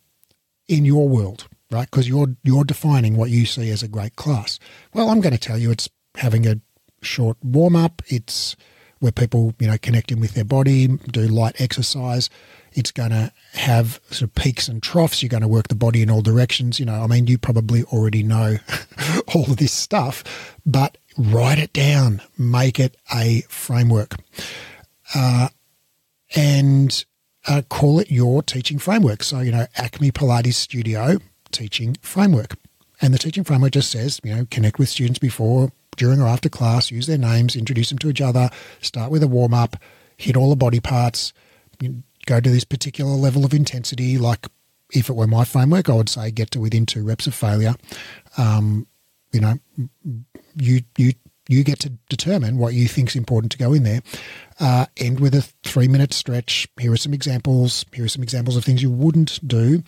in 0.68 0.84
your 0.84 1.08
world 1.08 1.48
right? 1.70 1.90
Because 1.90 2.08
you're 2.08 2.36
you're 2.44 2.64
defining 2.64 3.16
what 3.16 3.30
you 3.30 3.44
see 3.44 3.70
as 3.70 3.82
a 3.82 3.88
great 3.88 4.14
class. 4.16 4.58
Well 4.92 5.08
i'm 5.10 5.20
going 5.20 5.32
to 5.32 5.38
tell 5.38 5.58
you 5.58 5.70
it's 5.70 5.88
having 6.16 6.46
a 6.46 6.60
short 7.02 7.36
warm 7.42 7.76
up 7.76 8.02
it's 8.06 8.56
where 8.98 9.12
people, 9.12 9.54
you 9.58 9.66
know, 9.66 9.76
connect 9.78 10.10
in 10.10 10.20
with 10.20 10.34
their 10.34 10.44
body, 10.44 10.86
do 10.86 11.22
light 11.28 11.60
exercise. 11.60 12.30
It's 12.72 12.90
going 12.90 13.10
to 13.10 13.32
have 13.52 14.00
sort 14.10 14.22
of 14.22 14.34
peaks 14.34 14.68
and 14.68 14.82
troughs. 14.82 15.22
You're 15.22 15.28
going 15.28 15.42
to 15.42 15.48
work 15.48 15.68
the 15.68 15.74
body 15.74 16.02
in 16.02 16.10
all 16.10 16.22
directions. 16.22 16.80
You 16.80 16.86
know, 16.86 17.02
I 17.02 17.06
mean, 17.06 17.26
you 17.26 17.38
probably 17.38 17.84
already 17.84 18.22
know 18.22 18.56
all 19.34 19.50
of 19.50 19.58
this 19.58 19.72
stuff, 19.72 20.56
but 20.64 20.98
write 21.16 21.58
it 21.58 21.72
down, 21.72 22.22
make 22.38 22.80
it 22.80 22.96
a 23.14 23.42
framework, 23.48 24.16
uh, 25.14 25.48
and 26.34 27.04
uh, 27.46 27.62
call 27.68 28.00
it 28.00 28.10
your 28.10 28.42
teaching 28.42 28.78
framework. 28.78 29.22
So, 29.22 29.40
you 29.40 29.52
know, 29.52 29.66
Acme 29.76 30.10
Pilates 30.10 30.54
Studio 30.54 31.18
teaching 31.52 31.96
framework. 32.00 32.56
And 33.00 33.12
the 33.12 33.18
teaching 33.18 33.44
framework 33.44 33.72
just 33.72 33.90
says, 33.90 34.20
you 34.24 34.34
know, 34.34 34.46
connect 34.50 34.78
with 34.78 34.88
students 34.88 35.18
before, 35.18 35.70
during 35.96 36.20
or 36.20 36.26
after 36.26 36.48
class, 36.48 36.90
use 36.90 37.06
their 37.06 37.18
names, 37.18 37.56
introduce 37.56 37.88
them 37.88 37.98
to 37.98 38.08
each 38.08 38.20
other, 38.20 38.50
start 38.80 39.10
with 39.10 39.22
a 39.22 39.28
warm 39.28 39.54
up, 39.54 39.76
hit 40.16 40.36
all 40.36 40.50
the 40.50 40.56
body 40.56 40.80
parts, 40.80 41.32
go 42.26 42.40
to 42.40 42.50
this 42.50 42.64
particular 42.64 43.12
level 43.12 43.44
of 43.44 43.54
intensity. 43.54 44.18
Like 44.18 44.46
if 44.92 45.08
it 45.08 45.14
were 45.14 45.26
my 45.26 45.44
framework, 45.44 45.88
I 45.88 45.94
would 45.94 46.08
say 46.08 46.30
get 46.30 46.50
to 46.52 46.60
within 46.60 46.86
two 46.86 47.04
reps 47.04 47.26
of 47.26 47.34
failure. 47.34 47.74
Um, 48.36 48.86
you 49.32 49.40
know, 49.40 49.58
you 50.54 50.80
you 50.96 51.12
you 51.48 51.62
get 51.62 51.78
to 51.80 51.90
determine 52.08 52.58
what 52.58 52.74
you 52.74 52.88
think 52.88 53.08
is 53.08 53.16
important 53.16 53.52
to 53.52 53.58
go 53.58 53.72
in 53.72 53.84
there. 53.84 54.00
Uh, 54.58 54.86
end 54.96 55.20
with 55.20 55.34
a 55.34 55.42
three 55.62 55.88
minute 55.88 56.12
stretch. 56.12 56.68
Here 56.78 56.92
are 56.92 56.96
some 56.96 57.14
examples. 57.14 57.84
Here 57.92 58.04
are 58.04 58.08
some 58.08 58.22
examples 58.22 58.56
of 58.56 58.64
things 58.64 58.82
you 58.82 58.90
wouldn't 58.90 59.46
do, 59.46 59.82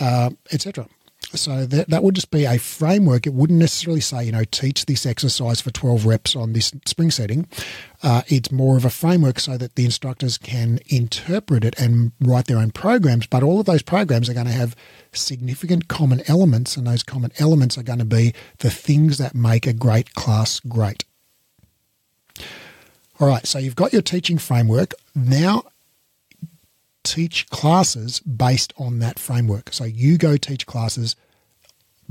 uh, 0.00 0.30
etc. 0.52 0.88
So 1.34 1.66
that, 1.66 1.90
that 1.90 2.02
would 2.02 2.14
just 2.14 2.30
be 2.30 2.44
a 2.44 2.58
framework. 2.58 3.26
It 3.26 3.34
wouldn't 3.34 3.58
necessarily 3.58 4.00
say, 4.00 4.24
you 4.24 4.32
know, 4.32 4.44
teach 4.44 4.86
this 4.86 5.04
exercise 5.04 5.60
for 5.60 5.70
12 5.70 6.06
reps 6.06 6.34
on 6.34 6.54
this 6.54 6.72
spring 6.86 7.10
setting. 7.10 7.46
Uh, 8.02 8.22
it's 8.28 8.50
more 8.50 8.76
of 8.76 8.84
a 8.84 8.90
framework 8.90 9.38
so 9.38 9.58
that 9.58 9.74
the 9.74 9.84
instructors 9.84 10.38
can 10.38 10.78
interpret 10.86 11.64
it 11.64 11.78
and 11.78 12.12
write 12.20 12.46
their 12.46 12.58
own 12.58 12.70
programs. 12.70 13.26
But 13.26 13.42
all 13.42 13.60
of 13.60 13.66
those 13.66 13.82
programs 13.82 14.30
are 14.30 14.34
going 14.34 14.46
to 14.46 14.52
have 14.52 14.74
significant 15.12 15.88
common 15.88 16.22
elements, 16.28 16.76
and 16.76 16.86
those 16.86 17.02
common 17.02 17.32
elements 17.38 17.76
are 17.76 17.82
going 17.82 17.98
to 17.98 18.04
be 18.04 18.32
the 18.58 18.70
things 18.70 19.18
that 19.18 19.34
make 19.34 19.66
a 19.66 19.72
great 19.72 20.14
class 20.14 20.60
great. 20.60 21.04
All 23.20 23.26
right, 23.26 23.46
so 23.46 23.58
you've 23.58 23.76
got 23.76 23.92
your 23.92 24.02
teaching 24.02 24.38
framework. 24.38 24.94
Now 25.14 25.64
teach 27.08 27.48
classes 27.50 28.20
based 28.20 28.72
on 28.78 28.98
that 28.98 29.18
framework. 29.18 29.72
So 29.72 29.84
you 29.84 30.18
go 30.18 30.36
teach 30.36 30.66
classes 30.66 31.16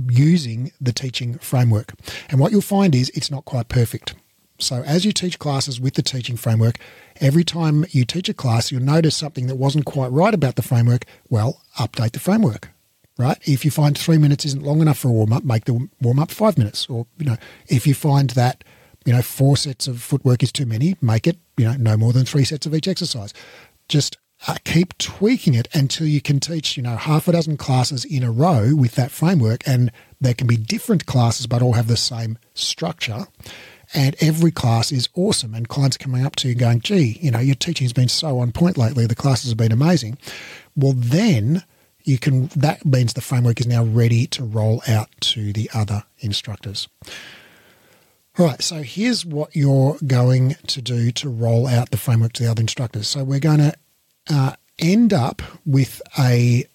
using 0.09 0.71
the 0.79 0.93
teaching 0.93 1.37
framework. 1.39 1.93
And 2.29 2.39
what 2.39 2.51
you'll 2.51 2.61
find 2.61 2.93
is 2.95 3.09
it's 3.09 3.31
not 3.31 3.45
quite 3.45 3.69
perfect. 3.69 4.15
So 4.59 4.83
as 4.83 5.05
you 5.05 5.11
teach 5.11 5.37
classes 5.37 5.79
with 5.79 5.93
the 5.93 6.01
teaching 6.01 6.37
framework, 6.37 6.77
every 7.21 7.43
time 7.43 7.85
you 7.91 8.05
teach 8.05 8.27
a 8.27 8.33
class, 8.33 8.71
you'll 8.71 8.81
notice 8.81 9.15
something 9.15 9.47
that 9.47 9.55
wasn't 9.55 9.85
quite 9.85 10.11
right 10.11 10.33
about 10.33 10.55
the 10.55 10.63
framework. 10.63 11.05
Well, 11.29 11.61
update 11.77 12.13
the 12.13 12.19
framework, 12.19 12.69
right? 13.17 13.37
If 13.47 13.63
you 13.65 13.71
find 13.71 13.97
three 13.97 14.17
minutes 14.17 14.45
isn't 14.45 14.63
long 14.63 14.81
enough 14.81 14.97
for 14.97 15.09
a 15.09 15.11
warm 15.11 15.33
up, 15.33 15.43
make 15.43 15.65
the 15.65 15.87
warm 16.01 16.19
up 16.19 16.31
five 16.31 16.57
minutes. 16.57 16.87
Or, 16.89 17.05
you 17.17 17.25
know, 17.25 17.37
if 17.67 17.85
you 17.85 17.93
find 17.93 18.31
that, 18.31 18.63
you 19.05 19.13
know, 19.13 19.21
four 19.21 19.57
sets 19.57 19.87
of 19.87 20.01
footwork 20.01 20.41
is 20.41 20.51
too 20.51 20.65
many, 20.65 20.95
make 21.01 21.27
it, 21.27 21.37
you 21.55 21.65
know, 21.65 21.75
no 21.77 21.95
more 21.95 22.11
than 22.13 22.25
three 22.25 22.43
sets 22.43 22.65
of 22.65 22.73
each 22.73 22.87
exercise. 22.87 23.33
Just 23.87 24.17
uh, 24.45 24.55
keep 24.63 24.97
tweaking 24.97 25.55
it 25.55 25.67
until 25.73 26.05
you 26.05 26.21
can 26.21 26.39
teach, 26.39 26.77
you 26.77 26.83
know, 26.83 26.95
half 26.95 27.27
a 27.27 27.31
dozen 27.31 27.57
classes 27.57 28.05
in 28.05 28.23
a 28.23 28.31
row 28.31 28.75
with 28.75 28.95
that 28.95 29.11
framework. 29.11 29.67
And 29.67 29.91
there 30.21 30.33
can 30.33 30.47
be 30.47 30.57
different 30.57 31.05
classes, 31.05 31.47
but 31.47 31.61
all 31.61 31.73
have 31.73 31.87
the 31.87 31.97
same 31.97 32.37
structure. 32.53 33.27
And 33.93 34.15
every 34.19 34.51
class 34.51 34.91
is 34.91 35.09
awesome. 35.15 35.53
And 35.53 35.67
clients 35.67 35.97
coming 35.97 36.25
up 36.25 36.35
to 36.37 36.49
you 36.49 36.55
going, 36.55 36.81
gee, 36.81 37.17
you 37.21 37.31
know, 37.31 37.39
your 37.39 37.55
teaching's 37.55 37.93
been 37.93 38.09
so 38.09 38.39
on 38.39 38.51
point 38.51 38.77
lately. 38.77 39.07
The 39.07 39.15
classes 39.15 39.49
have 39.49 39.57
been 39.57 39.71
amazing. 39.71 40.17
Well, 40.75 40.93
then 40.95 41.63
you 42.03 42.17
can, 42.17 42.47
that 42.47 42.85
means 42.85 43.13
the 43.13 43.21
framework 43.21 43.59
is 43.59 43.67
now 43.67 43.83
ready 43.83 44.27
to 44.27 44.43
roll 44.43 44.81
out 44.87 45.09
to 45.21 45.51
the 45.51 45.69
other 45.73 46.03
instructors. 46.19 46.87
All 48.37 48.45
right, 48.45 48.61
so 48.61 48.83
here's 48.83 49.25
what 49.25 49.55
you're 49.55 49.97
going 50.05 50.55
to 50.67 50.81
do 50.81 51.11
to 51.11 51.27
roll 51.27 51.65
out 51.65 51.89
the 51.89 51.97
framework 51.97 52.33
to 52.33 52.43
the 52.43 52.51
other 52.51 52.61
instructors. 52.61 53.07
So 53.07 53.23
we're 53.23 53.39
going 53.39 53.57
to 53.57 53.73
uh, 54.29 54.53
end 54.79 55.13
up 55.13 55.41
with 55.65 56.01
a 56.19 56.65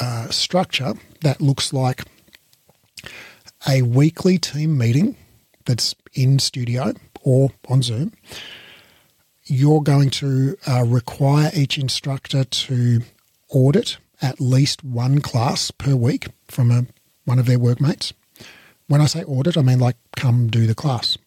uh, 0.00 0.28
structure 0.28 0.94
that 1.20 1.40
looks 1.40 1.72
like 1.72 2.02
a 3.68 3.82
weekly 3.82 4.38
team 4.38 4.76
meeting 4.76 5.16
that's 5.64 5.94
in 6.14 6.38
studio 6.38 6.92
or 7.22 7.50
on 7.68 7.82
Zoom. 7.82 8.12
You're 9.44 9.82
going 9.82 10.10
to 10.10 10.56
uh, 10.66 10.84
require 10.84 11.50
each 11.54 11.78
instructor 11.78 12.44
to 12.44 13.02
audit 13.48 13.98
at 14.20 14.40
least 14.40 14.84
one 14.84 15.20
class 15.20 15.70
per 15.70 15.94
week 15.94 16.28
from 16.48 16.70
a, 16.70 16.86
one 17.24 17.38
of 17.38 17.46
their 17.46 17.58
workmates. 17.58 18.12
When 18.86 19.00
I 19.00 19.06
say 19.06 19.24
audit, 19.24 19.56
I 19.56 19.62
mean 19.62 19.78
like 19.78 19.96
come 20.16 20.48
do 20.48 20.66
the 20.66 20.74
class. 20.74 21.18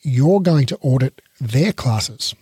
You're 0.00 0.40
going 0.40 0.66
to 0.66 0.78
audit 0.78 1.20
their 1.40 1.72
classes 1.72 2.34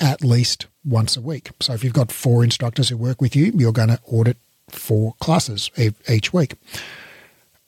at 0.00 0.24
least 0.24 0.66
once 0.84 1.16
a 1.16 1.20
week. 1.20 1.50
So 1.60 1.74
if 1.74 1.84
you've 1.84 1.92
got 1.92 2.10
four 2.10 2.42
instructors 2.42 2.88
who 2.88 2.96
work 2.96 3.20
with 3.20 3.36
you, 3.36 3.52
you're 3.54 3.72
going 3.72 3.88
to 3.88 4.00
audit 4.06 4.38
four 4.68 5.14
classes 5.20 5.70
each 6.08 6.32
week. 6.32 6.54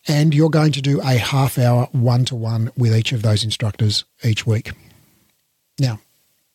And 0.08 0.34
you're 0.34 0.50
going 0.50 0.72
to 0.72 0.82
do 0.82 1.00
a 1.00 1.18
half 1.18 1.58
hour 1.58 1.86
one 1.92 2.24
to 2.26 2.34
one 2.34 2.72
with 2.76 2.96
each 2.96 3.12
of 3.12 3.22
those 3.22 3.44
instructors 3.44 4.04
each 4.24 4.46
week. 4.46 4.72
Now, 5.78 6.00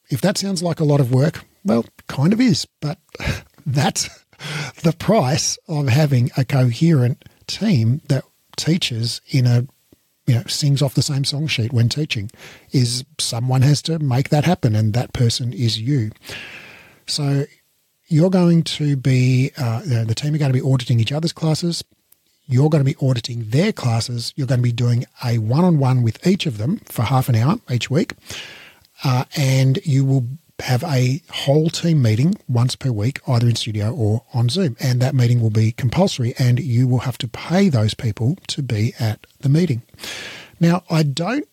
if 0.10 0.22
that 0.22 0.38
sounds 0.38 0.62
like 0.62 0.80
a 0.80 0.86
lot 0.86 1.00
of 1.00 1.14
work, 1.14 1.46
well, 1.64 1.86
kind 2.08 2.34
of 2.34 2.42
is, 2.42 2.66
but 2.82 2.98
that's 3.66 4.10
the 4.84 4.94
price 4.94 5.58
of 5.68 5.88
having 5.88 6.32
a 6.38 6.44
coherent 6.44 7.24
team 7.48 8.02
that 8.10 8.24
teaches 8.58 9.22
in 9.30 9.46
a 9.46 9.68
you 10.28 10.36
know 10.36 10.44
sings 10.48 10.82
off 10.82 10.94
the 10.94 11.02
same 11.02 11.24
song 11.24 11.48
sheet 11.48 11.74
when 11.74 11.90
teaching 11.90 12.30
is 12.72 13.04
someone 13.18 13.62
has 13.62 13.82
to 13.84 13.98
make 14.00 14.30
that 14.30 14.46
happen 14.46 14.76
and 14.76 14.94
that 14.94 15.14
person 15.14 15.54
is 15.54 15.80
you. 15.80 16.12
So 17.08 17.46
you're 18.08 18.30
going 18.30 18.64
to 18.64 18.96
be 18.96 19.52
uh, 19.58 19.82
the 19.82 20.14
team 20.16 20.36
are 20.36 20.38
going 20.38 20.52
to 20.52 20.62
be 20.62 20.70
auditing 20.70 21.00
each 21.00 21.12
other's 21.12 21.34
classes. 21.34 21.84
You're 22.46 22.70
going 22.70 22.84
to 22.84 22.90
be 22.90 22.96
auditing 23.06 23.50
their 23.50 23.74
classes. 23.74 24.34
You're 24.36 24.48
going 24.48 24.60
to 24.60 24.64
be 24.64 24.72
doing 24.72 25.06
a 25.24 25.38
one-on-one 25.38 26.02
with 26.02 26.26
each 26.26 26.46
of 26.46 26.58
them 26.58 26.78
for 26.86 27.04
half 27.04 27.28
an 27.28 27.36
hour 27.36 27.60
each 27.70 27.90
week. 27.90 28.14
Uh, 29.04 29.26
and 29.36 29.80
you 29.86 30.06
will 30.06 30.26
have 30.62 30.84
a 30.84 31.22
whole 31.30 31.70
team 31.70 32.02
meeting 32.02 32.36
once 32.48 32.76
per 32.76 32.92
week, 32.92 33.20
either 33.28 33.48
in 33.48 33.56
studio 33.56 33.94
or 33.94 34.24
on 34.34 34.50
Zoom. 34.50 34.76
And 34.80 35.02
that 35.02 35.16
meeting 35.16 35.40
will 35.40 35.52
be 35.52 35.72
compulsory, 35.72 36.34
and 36.40 36.60
you 36.60 36.88
will 36.88 37.00
have 37.00 37.18
to 37.20 37.28
pay 37.28 37.70
those 37.70 37.94
people 37.94 38.38
to 38.48 38.64
be 38.64 38.94
at 39.00 39.28
the 39.40 39.50
meeting. 39.50 39.84
Now, 40.60 40.84
I 40.90 41.04
don't, 41.04 41.48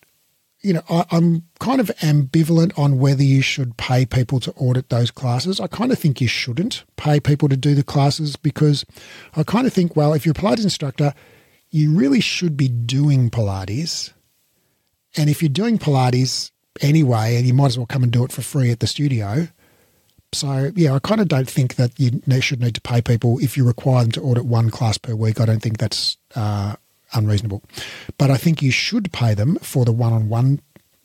you 0.63 0.73
know, 0.73 0.83
I, 0.89 1.05
am 1.11 1.43
kind 1.61 1.81
of 1.81 1.89
ambivalent 2.01 2.79
on 2.79 2.99
whether 2.99 3.23
you 3.23 3.43
should 3.43 3.77
pay 3.77 4.07
people 4.07 4.41
to 4.41 4.53
audit 4.53 4.89
those 4.89 5.11
classes. 5.11 5.61
I 5.61 5.67
kind 5.67 5.93
of 5.93 5.99
think 5.99 6.23
you 6.23 6.29
shouldn't 6.29 6.85
pay 6.97 7.21
people 7.21 7.51
to 7.51 7.57
do 7.57 7.75
the 7.75 7.85
classes 7.85 8.37
because 8.37 8.87
I 9.37 9.43
kind 9.43 9.67
of 9.67 9.73
think, 9.75 9.95
well, 9.95 10.15
if 10.15 10.25
you're 10.25 10.33
a 10.33 10.35
Pilates 10.35 10.65
instructor, 10.65 11.13
you 11.71 11.93
really 11.93 12.21
should 12.21 12.57
be 12.57 12.69
doing 12.69 13.29
Pilates. 13.29 14.13
And 15.17 15.29
if 15.29 15.43
you're 15.43 15.51
doing 15.51 15.79
Pilates, 15.79 16.51
anyway, 16.81 17.37
and 17.37 17.47
you 17.47 17.55
might 17.55 17.67
as 17.67 17.79
well 17.79 17.87
come 17.87 18.03
and 18.03 18.13
do 18.13 18.25
it 18.25 18.33
for 18.33 18.43
free 18.43 18.71
at 18.71 18.81
the 18.81 18.87
studio. 18.87 19.49
So, 20.33 20.73
yeah, 20.75 20.95
I 20.95 20.99
kind 20.99 21.21
of 21.21 21.29
don't 21.29 21.49
think 21.49 21.77
that 21.77 21.93
you 21.99 22.21
should 22.41 22.61
need 22.61 22.75
to 22.75 22.81
pay 22.81 23.01
people 23.01 23.39
if 23.39 23.57
you 23.57 23.65
require 23.65 24.03
them 24.03 24.13
to 24.13 24.23
audit 24.23 24.45
one 24.45 24.71
class 24.71 24.99
per 24.99 25.15
week. 25.15 25.41
I 25.41 25.47
don't 25.47 25.63
think 25.63 25.79
that's 25.79 26.17
uh, 26.35 26.75
unreasonable. 27.13 27.63
But 28.19 28.31
I 28.31 28.37
think 28.37 28.61
you 28.61 28.73
should 28.73 29.13
pay 29.13 29.35
them 29.35 29.57
for 29.57 29.85
the 29.85 29.93
one 29.93 30.13
on 30.13 30.29
one 30.29 30.61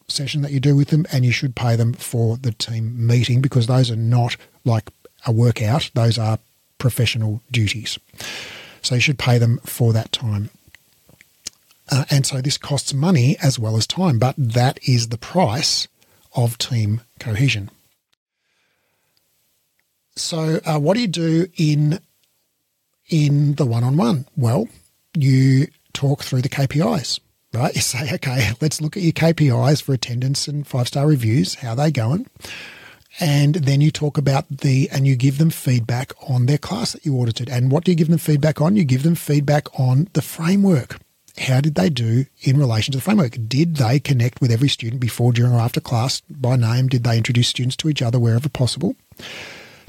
session 0.07 0.41
that 0.41 0.51
you 0.51 0.59
do 0.59 0.75
with 0.75 0.89
them, 0.89 1.05
and 1.11 1.23
you 1.23 1.31
should 1.31 1.55
pay 1.55 1.75
them 1.75 1.93
for 1.93 2.38
the 2.38 2.51
team 2.51 3.05
meeting 3.05 3.41
because 3.41 3.67
those 3.67 3.91
are 3.91 3.95
not 3.95 4.35
like 4.65 4.89
a 5.25 5.31
workout, 5.31 5.91
those 5.93 6.17
are 6.17 6.39
professional 6.77 7.41
duties. 7.51 7.99
So 8.81 8.95
you 8.95 9.01
should 9.01 9.19
pay 9.19 9.38
them 9.38 9.59
for 9.65 9.93
that 9.93 10.11
time. 10.11 10.49
Uh, 11.91 12.05
and 12.10 12.25
so 12.25 12.41
this 12.41 12.58
costs 12.58 12.93
money 12.93 13.36
as 13.41 13.58
well 13.58 13.75
as 13.75 13.88
time, 13.88 14.19
but 14.19 14.36
that 14.38 14.79
is 14.88 15.10
the 15.10 15.17
price 15.17 15.88
of 16.36 16.58
team 16.58 17.01
cohesion. 17.19 17.69
So, 20.15 20.60
uh, 20.65 20.79
what 20.79 20.96
do 20.96 21.01
you 21.01 21.08
do 21.08 21.48
in 21.58 22.00
in 23.10 23.55
the 23.55 23.65
one 23.65 23.84
on 23.84 23.98
one? 23.98 24.27
Well, 24.36 24.67
you 25.15 25.67
talk 25.93 26.24
through 26.24 26.41
the 26.41 26.50
KPIs, 26.50 27.19
right? 27.53 27.74
You 27.75 27.81
say, 27.81 28.13
okay, 28.15 28.51
let's 28.62 28.81
look 28.81 28.98
at 28.98 29.03
your 29.03 29.13
KPIs 29.13 29.81
for 29.81 29.93
attendance 29.93 30.48
and 30.48 30.67
five 30.67 30.88
star 30.88 31.08
reviews. 31.08 31.55
How 31.55 31.74
they 31.74 31.91
going? 31.91 32.27
And 33.19 33.55
then 33.55 33.81
you 33.81 33.91
talk 33.91 34.17
about 34.17 34.48
the, 34.50 34.89
and 34.91 35.08
you 35.08 35.15
give 35.15 35.39
them 35.39 35.50
feedback 35.50 36.13
on 36.29 36.46
their 36.46 36.58
class 36.58 36.93
that 36.93 37.05
you 37.05 37.15
audited. 37.15 37.50
And 37.50 37.72
what 37.72 37.84
do 37.84 37.91
you 37.91 37.98
give 37.98 38.08
them 38.08 38.19
feedback 38.19 38.62
on? 38.62 38.75
You 38.75 38.86
give 38.86 39.03
them 39.03 39.15
feedback 39.15 39.67
on 39.79 40.08
the 40.13 40.22
framework. 40.22 40.98
How 41.39 41.62
did 41.62 41.75
they 41.75 41.89
do 41.89 42.25
in 42.41 42.58
relation 42.58 42.91
to 42.91 42.98
the 42.98 43.01
framework? 43.01 43.38
Did 43.48 43.77
they 43.77 44.00
connect 44.00 44.41
with 44.41 44.51
every 44.51 44.69
student 44.69 45.00
before, 45.00 45.31
during, 45.31 45.53
or 45.53 45.60
after 45.60 45.79
class 45.79 46.22
by 46.29 46.55
name? 46.55 46.88
Did 46.88 47.03
they 47.03 47.17
introduce 47.17 47.48
students 47.48 47.77
to 47.77 47.89
each 47.89 48.01
other 48.01 48.19
wherever 48.19 48.50
possible? 48.50 48.96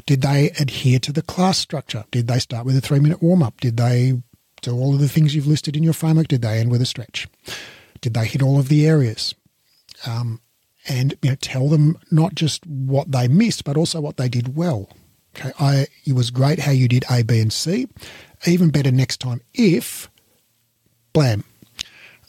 Did 0.07 0.23
they 0.23 0.51
adhere 0.59 0.99
to 1.01 1.13
the 1.13 1.23
class 1.23 1.59
structure? 1.59 2.05
Did 2.11 2.29
they 2.29 2.39
start 2.39 2.67
with 2.67 2.77
a 2.77 2.81
three 2.81 3.01
minute 3.01 3.23
warm 3.23 3.43
up? 3.43 3.61
Did 3.61 3.77
they 3.77 4.23
do 4.63 4.73
all 4.73 4.95
of 4.95 5.01
the 5.01 5.09
things 5.09 5.35
you've 5.35 5.47
listed 5.47 5.77
in 5.77 5.83
your 5.83 5.93
framework? 5.93 6.29
Did 6.29 6.43
they 6.43 6.59
end 6.59 6.71
with 6.71 6.83
a 6.83 6.87
stretch? 6.87 7.27
Did 8.01 8.15
they 8.15 8.27
hit 8.27 8.43
all 8.43 8.59
of 8.59 8.69
the 8.69 8.87
areas? 8.87 9.35
Um, 10.07 10.41
and 10.89 11.15
you 11.23 11.31
know, 11.31 11.37
tell 11.37 11.69
them 11.69 11.99
not 12.11 12.35
just 12.35 12.67
what 12.67 13.13
they 13.13 13.29
missed, 13.29 13.65
but 13.65 13.77
also 13.77 14.01
what 14.01 14.17
they 14.17 14.29
did 14.29 14.57
well. 14.57 14.89
Okay, 15.37 15.53
I 15.61 15.87
it 16.07 16.15
was 16.15 16.31
great 16.31 16.61
how 16.61 16.73
you 16.73 16.89
did 16.89 17.05
A, 17.11 17.23
B, 17.23 17.41
and 17.41 17.53
C. 17.53 17.89
Even 18.47 18.71
better 18.71 18.91
next 18.91 19.19
time 19.19 19.43
if 19.53 20.11
blam. 21.13 21.45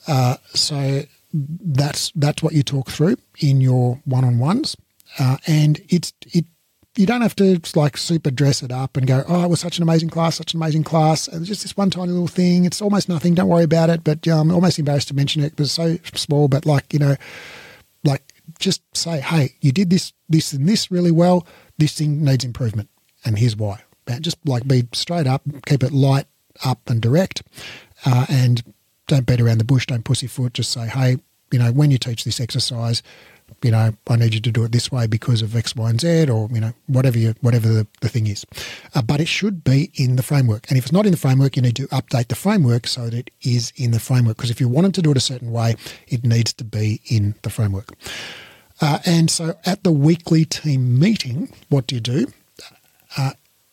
Uh, 0.08 0.38
so 0.54 1.04
that's 1.34 2.12
that's 2.16 2.44
what 2.44 2.54
you 2.54 2.64
talk 2.64 2.90
through 2.90 3.18
in 3.40 3.62
your 3.62 4.02
one 4.06 4.26
on 4.26 4.40
ones, 4.40 4.76
uh, 5.20 5.38
and 5.48 5.82
it's 5.90 6.14
it. 6.34 6.46
You 6.98 7.06
don't 7.06 7.22
have 7.22 7.38
to 7.38 7.62
like 7.74 7.96
super 7.96 8.32
dress 8.32 8.62
it 8.62 8.72
up 8.72 8.98
and 8.98 9.08
go, 9.08 9.24
oh, 9.26 9.46
it 9.46 9.50
was 9.50 9.62
such 9.62 9.78
an 9.78 9.84
amazing 9.84 10.10
class, 10.10 10.36
such 10.36 10.54
an 10.54 10.60
amazing 10.60 10.84
class. 10.84 11.30
Was 11.30 11.48
just 11.48 11.62
this 11.62 11.78
one 11.78 11.90
tiny 11.90 12.12
little 12.12 12.28
thing. 12.28 12.66
It's 12.66 12.82
almost 12.82 13.08
nothing. 13.08 13.34
Don't 13.34 13.48
worry 13.48 13.64
about 13.64 13.90
it. 13.90 14.04
But 14.04 14.28
I'm 14.28 14.52
almost 14.52 14.78
embarrassed 14.78 15.08
to 15.08 15.16
mention 15.16 15.42
it 15.42 15.52
because 15.52 15.68
it's 15.68 15.74
so 15.74 15.98
small. 16.16 16.50
But 16.50 16.66
like 16.66 16.92
you 16.92 17.00
know, 17.00 17.16
like 18.04 18.24
just 18.60 18.82
say, 18.96 19.20
hey, 19.20 19.56
you 19.62 19.72
did 19.72 19.90
this, 19.90 20.14
this, 20.30 20.54
and 20.54 20.68
this 20.68 20.92
really 20.92 21.12
well. 21.12 21.48
This 21.78 21.98
thing 21.98 22.24
needs 22.24 22.46
improvement, 22.46 22.90
and 23.26 23.38
here's 23.38 23.56
why. 23.56 23.82
Just 24.20 24.38
like 24.46 24.68
be 24.68 24.88
straight 24.94 25.28
up, 25.28 25.42
keep 25.66 25.84
it 25.84 25.94
light, 25.94 26.26
up, 26.66 26.90
and 26.90 27.02
direct, 27.02 27.44
uh, 28.06 28.26
and 28.30 28.64
don't 29.08 29.26
beat 29.26 29.42
around 29.42 29.58
the 29.58 29.64
bush. 29.64 29.86
Don't 29.86 30.06
pussyfoot. 30.06 30.54
Just 30.54 30.72
say, 30.72 30.88
hey, 30.88 31.18
you 31.52 31.60
know, 31.60 31.72
when 31.72 31.92
you 31.92 31.98
teach 31.98 32.24
this 32.24 32.40
exercise, 32.40 33.04
you 33.62 33.72
know, 33.72 33.92
I 34.08 34.16
need 34.16 34.34
you 34.34 34.40
to 34.40 34.52
do 34.52 34.64
it 34.64 34.72
this 34.72 34.92
way 34.92 35.08
because 35.08 35.42
of 35.42 35.56
X, 35.56 35.76
Y, 35.76 35.90
and 35.90 36.00
Z, 36.00 36.30
or 36.30 36.48
you 36.52 36.62
know, 36.62 36.74
whatever 36.88 37.18
you, 37.18 37.36
whatever 37.42 37.68
the, 37.68 37.88
the 38.00 38.10
thing 38.10 38.28
is. 38.28 38.46
Uh, 38.96 39.02
but 39.02 39.20
it 39.20 39.28
should 39.28 39.64
be 39.64 39.92
in 39.96 40.16
the 40.16 40.24
framework. 40.24 40.70
And 40.70 40.78
if 40.78 40.86
it's 40.86 40.94
not 40.94 41.06
in 41.06 41.12
the 41.12 41.18
framework, 41.18 41.56
you 41.56 41.62
need 41.62 41.76
to 41.76 41.88
update 41.88 42.30
the 42.30 42.36
framework 42.36 42.88
so 42.88 43.10
that 43.10 43.14
it 43.14 43.32
is 43.42 43.74
in 43.76 43.92
the 43.92 44.00
framework. 44.00 44.38
Because 44.38 44.52
if 44.52 44.62
you 44.62 44.70
wanted 44.70 44.94
to 44.96 45.02
do 45.02 45.12
it 45.12 45.18
a 45.18 45.22
certain 45.22 45.52
way, 45.52 45.76
it 46.08 46.24
needs 46.24 46.54
to 46.54 46.64
be 46.64 47.02
in 47.08 47.36
the 47.42 47.50
framework. 47.50 47.90
Uh, 48.80 49.00
and 49.06 49.30
so 49.30 49.58
at 49.66 49.84
the 49.84 49.92
weekly 49.92 50.44
team 50.46 50.98
meeting, 50.98 51.54
what 51.70 51.88
do 51.88 51.96
you 51.96 52.02
do? 52.02 52.28
Uh, 53.18 53.32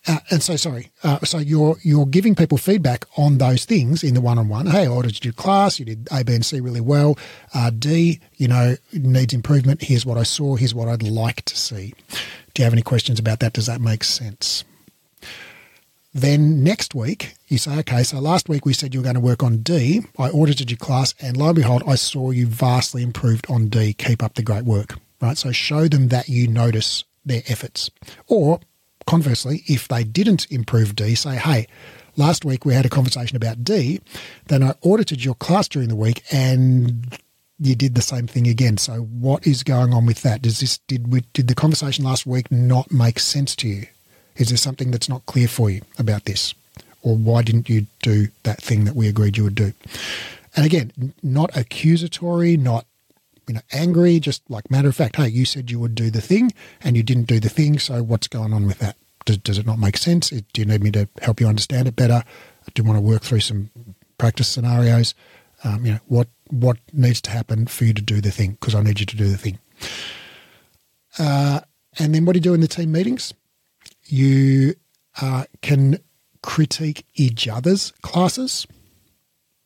uh, 0.08 0.18
and 0.30 0.42
so, 0.42 0.56
sorry. 0.56 0.90
Uh, 1.04 1.18
so 1.20 1.38
you're 1.38 1.76
you're 1.82 2.06
giving 2.06 2.34
people 2.34 2.58
feedback 2.58 3.04
on 3.16 3.38
those 3.38 3.64
things 3.64 4.02
in 4.02 4.14
the 4.14 4.20
one-on-one. 4.20 4.66
Hey, 4.66 4.84
I 4.84 4.88
audited 4.88 5.24
your 5.24 5.34
class. 5.34 5.78
You 5.78 5.84
did 5.84 6.08
A, 6.10 6.24
B, 6.24 6.34
and 6.34 6.44
C 6.44 6.60
really 6.60 6.80
well. 6.80 7.18
Uh, 7.54 7.70
D, 7.70 8.20
you 8.36 8.48
know, 8.48 8.76
needs 8.92 9.34
improvement. 9.34 9.82
Here's 9.82 10.06
what 10.06 10.18
I 10.18 10.22
saw. 10.24 10.56
Here's 10.56 10.74
what 10.74 10.88
I'd 10.88 11.02
like 11.02 11.42
to 11.44 11.56
see. 11.56 11.94
Do 12.54 12.62
you 12.62 12.64
have 12.64 12.72
any 12.72 12.82
questions 12.82 13.18
about 13.18 13.40
that? 13.40 13.52
Does 13.52 13.66
that 13.66 13.80
make 13.80 14.02
sense? 14.02 14.64
Then 16.14 16.64
next 16.64 16.94
week, 16.94 17.34
you 17.48 17.58
say, 17.58 17.78
okay, 17.80 18.02
so 18.02 18.18
last 18.18 18.48
week 18.48 18.64
we 18.64 18.72
said 18.72 18.94
you 18.94 19.00
were 19.00 19.04
going 19.04 19.14
to 19.14 19.20
work 19.20 19.42
on 19.42 19.58
D. 19.58 20.00
I 20.18 20.30
audited 20.30 20.70
your 20.70 20.78
class, 20.78 21.14
and 21.20 21.36
lo 21.36 21.48
and 21.48 21.54
behold, 21.54 21.82
I 21.86 21.96
saw 21.96 22.30
you 22.30 22.46
vastly 22.46 23.02
improved 23.02 23.46
on 23.48 23.68
D. 23.68 23.92
Keep 23.92 24.22
up 24.22 24.34
the 24.34 24.42
great 24.42 24.64
work, 24.64 24.94
right? 25.21 25.36
So 25.36 25.52
show 25.52 25.86
them 25.86 26.08
that 26.08 26.28
you 26.28 26.49
notice 26.49 27.04
their 27.25 27.42
efforts. 27.47 27.90
Or 28.26 28.58
conversely, 29.08 29.64
if 29.66 29.88
they 29.88 30.04
didn't 30.04 30.47
improve 30.50 30.94
D, 30.94 31.14
say, 31.14 31.36
hey, 31.36 31.66
last 32.16 32.44
week 32.44 32.66
we 32.66 32.75
had 32.75 32.84
a 32.84 32.90
conversation 32.90 33.36
about 33.36 33.64
D, 33.64 34.00
then 34.49 34.62
I 34.62 34.75
audited 34.82 35.25
your 35.25 35.34
class 35.34 35.66
during 35.66 35.88
the 35.88 35.97
week 35.97 36.23
and 36.30 37.18
you 37.58 37.75
did 37.75 37.94
the 37.94 38.02
same 38.02 38.26
thing 38.26 38.47
again. 38.47 38.76
So 38.76 38.99
what 38.99 39.47
is 39.47 39.62
going 39.62 39.94
on 39.94 40.04
with 40.04 40.21
that? 40.23 40.42
Does 40.42 40.60
this 40.60 40.76
did 40.86 41.10
we 41.10 41.23
did 41.32 41.49
the 41.49 41.54
conversation 41.54 42.04
last 42.04 42.26
week 42.26 42.52
not 42.52 42.92
make 42.92 43.18
sense 43.18 43.56
to 43.56 43.68
you? 43.68 43.86
Is 44.36 44.50
there 44.50 44.58
something 44.58 44.90
that's 44.90 45.08
not 45.08 45.25
clear 45.25 45.49
for 45.49 45.71
you 45.71 45.80
about 45.99 46.26
this? 46.26 46.54
Or 47.02 47.16
why 47.16 47.40
didn't 47.42 47.71
you 47.71 47.86
do 48.02 48.28
that 48.42 48.62
thing 48.62 48.84
that 48.84 48.94
we 48.94 49.08
agreed 49.08 49.38
you 49.38 49.44
would 49.44 49.54
do? 49.54 49.73
And 50.54 50.66
again, 50.66 51.14
not 51.23 51.56
accusatory, 51.56 52.58
not 52.58 52.86
you 53.49 53.54
know, 53.54 53.61
angry, 53.73 54.21
just 54.21 54.49
like 54.49 54.71
matter 54.71 54.89
of 54.89 54.97
fact, 54.97 55.17
hey, 55.17 55.28
you 55.28 55.45
said 55.45 55.71
you 55.71 55.80
would 55.80 55.95
do 55.95 56.11
the 56.11 56.21
thing 56.21 56.52
and 56.82 56.97
you 56.97 57.02
didn't 57.02 57.25
do 57.25 57.41
the 57.41 57.49
thing, 57.49 57.78
so 57.78 58.02
what's 58.02 58.28
going 58.28 58.52
on 58.52 58.67
with 58.67 58.78
that? 58.78 58.97
Does, 59.25 59.39
does 59.39 59.58
it 59.58 59.67
not 59.67 59.78
make 59.78 59.97
sense? 59.97 60.30
Do 60.30 60.43
you 60.56 60.65
need 60.65 60.82
me 60.82 60.91
to 60.93 61.08
help 61.21 61.41
you 61.41 61.49
understand 61.49 61.89
it 61.89 61.97
better? 61.97 62.23
Do 62.75 62.82
you 62.82 62.87
want 62.87 62.99
to 62.99 63.02
work 63.02 63.23
through 63.23 63.41
some 63.41 63.71
practice 64.19 64.49
scenarios? 64.49 65.15
Um, 65.65 65.84
you 65.84 65.93
know, 65.93 66.00
what 66.06 66.28
what 66.50 66.78
needs 66.93 67.21
to 67.23 67.30
happen 67.30 67.67
for 67.67 67.84
you 67.84 67.93
to 67.93 68.02
do 68.02 68.21
the 68.21 68.30
thing? 68.30 68.52
Because 68.52 68.75
I 68.75 68.82
need 68.82 69.00
you 69.00 69.06
to 69.06 69.17
do 69.17 69.28
the 69.28 69.37
thing. 69.37 69.58
Uh, 71.19 71.61
and 71.99 72.15
then 72.15 72.25
what 72.25 72.34
do 72.34 72.39
you 72.39 72.43
do 72.43 72.54
in 72.54 72.61
the 72.61 72.69
team 72.69 72.93
meetings? 72.93 73.34
you 74.08 74.75
uh, 75.21 75.45
can 75.63 75.99
critique 76.43 77.04
each 77.15 77.47
other's 77.47 77.93
classes, 78.02 78.67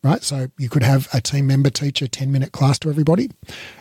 right? 0.03 0.23
So 0.23 0.49
you 0.59 0.69
could 0.69 0.83
have 0.83 1.09
a 1.13 1.21
team 1.21 1.47
member 1.47 1.71
teach 1.71 2.03
a 2.03 2.09
10 2.09 2.33
minute 2.33 2.53
class 2.53 2.79
to 2.81 2.91
everybody, 2.91 3.31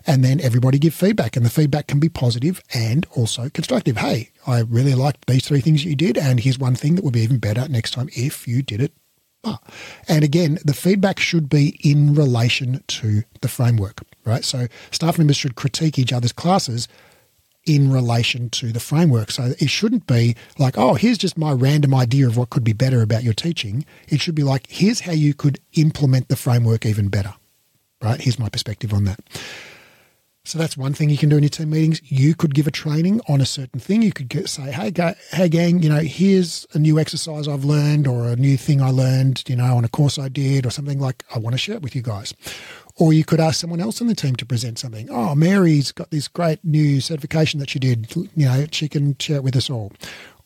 and 0.06 0.24
then 0.24 0.40
everybody 0.40 0.80
give 0.80 0.94
feedback. 0.94 1.36
And 1.36 1.46
the 1.46 1.50
feedback 1.50 1.88
can 1.88 2.00
be 2.00 2.10
positive 2.10 2.62
and 2.74 3.06
also 3.16 3.50
constructive. 3.50 3.98
Hey, 3.98 4.32
I 4.46 4.60
really 4.60 4.96
liked 4.96 5.28
these 5.28 5.48
three 5.48 5.62
things 5.62 5.86
you 5.86 5.96
did, 5.96 6.18
and 6.18 6.40
here's 6.40 6.60
one 6.60 6.76
thing 6.76 6.96
that 6.96 7.04
would 7.04 7.14
be 7.14 7.22
even 7.22 7.40
better 7.40 7.68
next 7.68 7.92
time 7.92 8.10
if 8.16 8.48
you 8.48 8.62
did 8.62 8.82
it. 8.82 8.94
And 10.08 10.24
again, 10.24 10.60
the 10.64 10.74
feedback 10.74 11.20
should 11.20 11.50
be 11.50 11.80
in 11.84 12.14
relation 12.14 12.84
to 12.88 13.24
the 13.42 13.48
framework, 13.48 14.02
right? 14.24 14.44
So 14.44 14.68
staff 14.92 15.18
members 15.18 15.38
should 15.38 15.56
critique 15.56 15.98
each 15.98 16.14
other's 16.14 16.32
classes 16.32 16.88
in 17.66 17.92
relation 17.92 18.50
to 18.50 18.72
the 18.72 18.80
framework. 18.80 19.32
So 19.32 19.54
it 19.60 19.70
shouldn't 19.70 20.08
be 20.08 20.36
like, 20.58 20.78
oh, 20.78 20.96
here's 20.96 21.18
just 21.18 21.38
my 21.38 21.52
random 21.52 21.94
idea 21.94 22.28
of 22.28 22.38
what 22.38 22.50
could 22.50 22.64
be 22.64 22.74
better 22.74 23.02
about 23.02 23.24
your 23.24 23.34
teaching. 23.34 23.86
It 24.08 24.22
should 24.22 24.36
be 24.36 24.44
like, 24.44 24.68
here's 24.68 25.02
how 25.02 25.12
you 25.12 25.34
could 25.34 25.60
implement 25.74 26.28
the 26.28 26.36
framework 26.36 26.86
even 26.86 27.10
better. 27.10 27.34
Right? 28.02 28.20
Here's 28.20 28.40
my 28.40 28.50
perspective 28.50 28.94
on 28.94 29.04
that. 29.06 29.20
So 30.44 30.58
that's 30.58 30.76
one 30.76 30.94
thing 30.94 31.12
you 31.12 31.20
can 31.20 31.30
do 31.30 31.38
in 31.38 31.44
your 31.44 31.52
team 31.52 31.70
meetings. 31.70 32.02
You 32.12 32.34
could 32.34 32.56
give 32.56 32.66
a 32.66 32.72
training 32.72 33.22
on 33.30 33.42
a 33.42 33.46
certain 33.46 33.80
thing. 33.80 34.02
You 34.02 34.12
could 34.12 34.50
say, 34.50 34.72
"Hey, 34.72 34.92
hey, 35.30 35.50
gang, 35.50 35.84
you 35.84 35.90
know, 35.90 36.00
here's 36.00 36.66
a 36.74 36.80
new 36.80 36.98
exercise 36.98 37.48
I've 37.48 37.64
learned, 37.64 38.08
or 38.08 38.28
a 38.28 38.36
new 38.36 38.58
thing 38.58 38.82
I 38.82 38.90
learned, 38.90 39.44
you 39.48 39.56
know, 39.56 39.78
on 39.78 39.86
a 39.86 39.88
course 39.88 40.18
I 40.18 40.30
did, 40.30 40.66
or 40.66 40.72
something 40.72 41.00
like. 41.00 41.24
I 41.34 41.38
want 41.38 41.54
to 41.54 41.60
share 41.60 41.76
it 41.76 41.84
with 41.84 41.96
you 41.96 42.02
guys." 42.02 42.34
Or 42.96 43.14
you 43.14 43.24
could 43.24 43.40
ask 43.40 43.60
someone 43.60 43.80
else 43.80 44.02
in 44.02 44.08
the 44.08 44.16
team 44.16 44.36
to 44.38 44.46
present 44.46 44.80
something. 44.80 45.10
Oh, 45.10 45.36
Mary's 45.36 45.92
got 45.92 46.12
this 46.12 46.28
great 46.28 46.64
new 46.64 47.02
certification 47.02 47.60
that 47.60 47.70
she 47.70 47.80
did. 47.80 48.14
You 48.16 48.46
know, 48.46 48.66
she 48.72 48.90
can 48.90 49.18
share 49.18 49.38
it 49.38 49.44
with 49.44 49.56
us 49.56 49.70
all. 49.70 49.92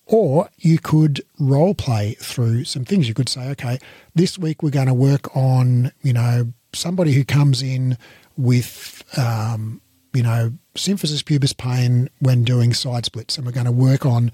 Or 0.06 0.50
you 0.58 0.78
could 0.78 1.24
role 1.40 1.74
play 1.74 2.16
through 2.20 2.66
some 2.66 2.86
things. 2.86 3.08
You 3.08 3.16
could 3.16 3.30
say, 3.30 3.50
okay, 3.52 3.80
this 4.14 4.38
week 4.38 4.62
we're 4.62 4.70
going 4.70 4.88
to 4.88 4.94
work 4.94 5.36
on, 5.36 5.92
you 6.04 6.14
know, 6.14 6.54
somebody 6.74 7.14
who 7.14 7.26
comes 7.26 7.64
in 7.64 7.98
with, 8.38 9.04
um, 9.18 9.82
you 10.14 10.22
know, 10.22 10.54
symphysis 10.76 11.24
pubis 11.24 11.58
pain 11.58 12.10
when 12.20 12.44
doing 12.44 12.74
side 12.74 13.06
splits. 13.06 13.38
And 13.38 13.46
we're 13.46 13.54
going 13.54 13.66
to 13.66 13.72
work 13.72 14.06
on, 14.06 14.32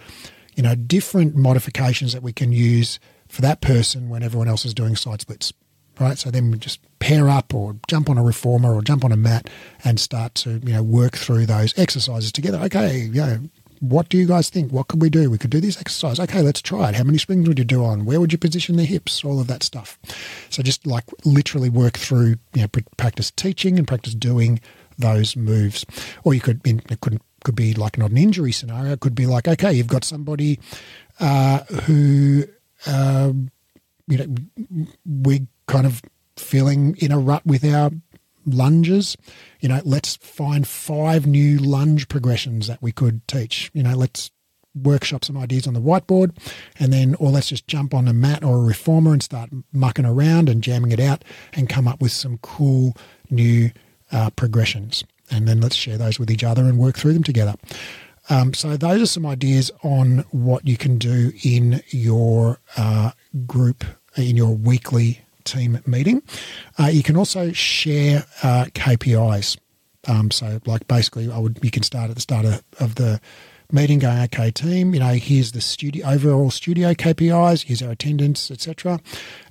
you 0.56 0.64
know, 0.64 0.76
different 0.76 1.36
modifications 1.36 2.12
that 2.12 2.24
we 2.24 2.34
can 2.34 2.52
use 2.52 3.00
for 3.30 3.42
that 3.42 3.62
person 3.62 4.10
when 4.10 4.24
everyone 4.24 4.50
else 4.50 4.66
is 4.66 4.74
doing 4.74 4.98
side 4.98 5.22
splits 5.22 5.54
right? 6.00 6.18
So 6.18 6.32
then 6.32 6.52
we 6.52 6.58
just 6.58 6.80
pair 7.00 7.30
up 7.30 7.54
or 7.54 7.76
jump 7.88 8.10
on 8.10 8.18
a 8.18 8.24
reformer 8.24 8.74
or 8.74 8.82
jump 8.82 9.04
on 9.04 9.12
a 9.12 9.18
mat 9.18 9.50
and 9.84 10.00
start 10.00 10.36
to, 10.36 10.60
you 10.64 10.74
know, 10.74 10.84
work 10.84 11.18
through 11.18 11.46
those 11.46 11.78
exercises 11.78 12.32
together. 12.32 12.60
Okay, 12.60 13.00
you 13.00 13.22
know, 13.22 13.40
what 13.80 14.10
do 14.10 14.18
you 14.18 14.28
guys 14.28 14.50
think? 14.50 14.72
What 14.72 14.88
could 14.88 15.02
we 15.02 15.10
do? 15.10 15.30
We 15.30 15.40
could 15.40 15.50
do 15.50 15.60
this 15.60 15.80
exercise. 15.80 16.20
Okay, 16.20 16.42
let's 16.42 16.62
try 16.62 16.90
it. 16.90 16.96
How 16.96 17.04
many 17.04 17.18
springs 17.18 17.48
would 17.48 17.58
you 17.58 17.66
do 17.66 17.84
on? 17.84 18.06
Where 18.06 18.20
would 18.20 18.32
you 18.32 18.38
position 18.38 18.78
the 18.78 18.86
hips? 18.86 19.24
All 19.26 19.40
of 19.40 19.48
that 19.48 19.64
stuff. 19.64 19.98
So 20.50 20.62
just 20.62 20.86
like 20.86 21.06
literally 21.26 21.70
work 21.70 21.98
through, 21.98 22.36
you 22.54 22.62
know, 22.62 22.68
practice 22.98 23.32
teaching 23.32 23.80
and 23.80 23.88
practice 23.88 24.14
doing 24.14 24.62
those 25.00 25.36
moves. 25.36 25.86
Or 26.24 26.34
you 26.34 26.42
could, 26.42 26.62
it 26.66 27.02
could 27.02 27.20
could 27.44 27.56
be 27.56 27.74
like 27.74 27.98
not 27.98 28.12
an 28.12 28.18
injury 28.18 28.52
scenario. 28.52 28.94
It 28.94 29.00
could 29.00 29.16
be 29.16 29.26
like, 29.26 29.48
okay, 29.48 29.74
you've 29.74 29.88
got 29.88 30.04
somebody 30.04 30.60
uh, 31.20 31.60
who, 31.86 32.44
uh, 32.86 33.34
you 34.08 34.18
know, 34.18 34.86
we 35.06 35.48
kind 35.72 35.86
of 35.86 36.02
feeling 36.36 36.98
in 37.00 37.14
a 37.14 37.18
rut 37.18 37.46
with 37.46 37.64
our 37.64 37.92
lunges. 38.46 39.16
You 39.62 39.70
know, 39.70 39.82
let's 39.86 40.18
find 40.18 40.68
five 40.68 41.26
new 41.26 41.58
lunge 41.58 42.10
progressions 42.10 42.68
that 42.68 42.82
we 42.82 42.92
could 42.92 43.26
teach. 43.26 43.72
You 43.74 43.84
know, 43.84 43.96
let's 43.96 44.32
workshop 44.76 45.24
some 45.24 45.38
ideas 45.38 45.68
on 45.68 45.74
the 45.74 45.82
whiteboard, 45.82 46.38
and 46.78 46.92
then, 46.92 47.16
or 47.16 47.30
let's 47.30 47.48
just 47.48 47.68
jump 47.68 47.94
on 47.94 48.10
a 48.10 48.14
mat 48.14 48.44
or 48.44 48.58
a 48.58 48.64
reformer 48.64 49.14
and 49.14 49.24
start 49.24 49.50
mucking 49.72 50.06
around 50.06 50.50
and 50.50 50.62
jamming 50.62 50.92
it 50.92 51.00
out 51.00 51.24
and 51.54 51.70
come 51.70 51.88
up 51.88 52.02
with 52.02 52.12
some 52.12 52.38
cool 52.40 52.94
new 53.30 53.72
uh, 54.12 54.30
progressions. 54.32 55.06
And 55.30 55.48
then 55.48 55.62
let's 55.62 55.76
share 55.76 55.98
those 55.98 56.20
with 56.20 56.30
each 56.30 56.44
other 56.44 56.64
and 56.64 56.78
work 56.78 56.98
through 56.98 57.14
them 57.14 57.24
together. 57.24 57.56
Um, 58.30 58.54
so 58.54 58.76
those 58.76 59.02
are 59.02 59.06
some 59.06 59.26
ideas 59.26 59.72
on 59.84 60.26
what 60.32 60.68
you 60.68 60.76
can 60.76 60.98
do 60.98 61.32
in 61.44 61.82
your 61.88 62.60
uh, 62.76 63.12
group, 63.48 63.86
in 64.18 64.36
your 64.36 64.54
weekly 64.54 65.22
team 65.46 65.80
meeting. 65.86 66.22
Uh, 66.80 66.88
you 66.88 67.04
can 67.04 67.18
also 67.18 67.52
share 67.52 68.26
uh, 68.44 68.66
KPIs. 68.74 69.58
Um, 70.08 70.32
so, 70.32 70.60
like 70.66 70.88
basically, 70.88 71.32
I 71.32 71.38
would 71.38 71.60
you 71.62 71.72
can 71.72 71.84
start 71.84 72.10
at 72.10 72.16
the 72.16 72.22
start 72.22 72.46
of, 72.46 72.64
of 72.80 72.96
the 72.96 73.22
meeting 73.72 74.00
going, 74.00 74.20
okay, 74.24 74.52
team, 74.52 74.94
you 74.94 75.00
know, 75.00 75.14
here's 75.14 75.52
the 75.54 75.62
studio 75.62 76.06
overall 76.08 76.52
studio 76.52 76.94
KPIs, 76.94 77.64
here's 77.64 77.82
our 77.82 77.92
attendance, 77.92 78.52
etc. 78.52 79.00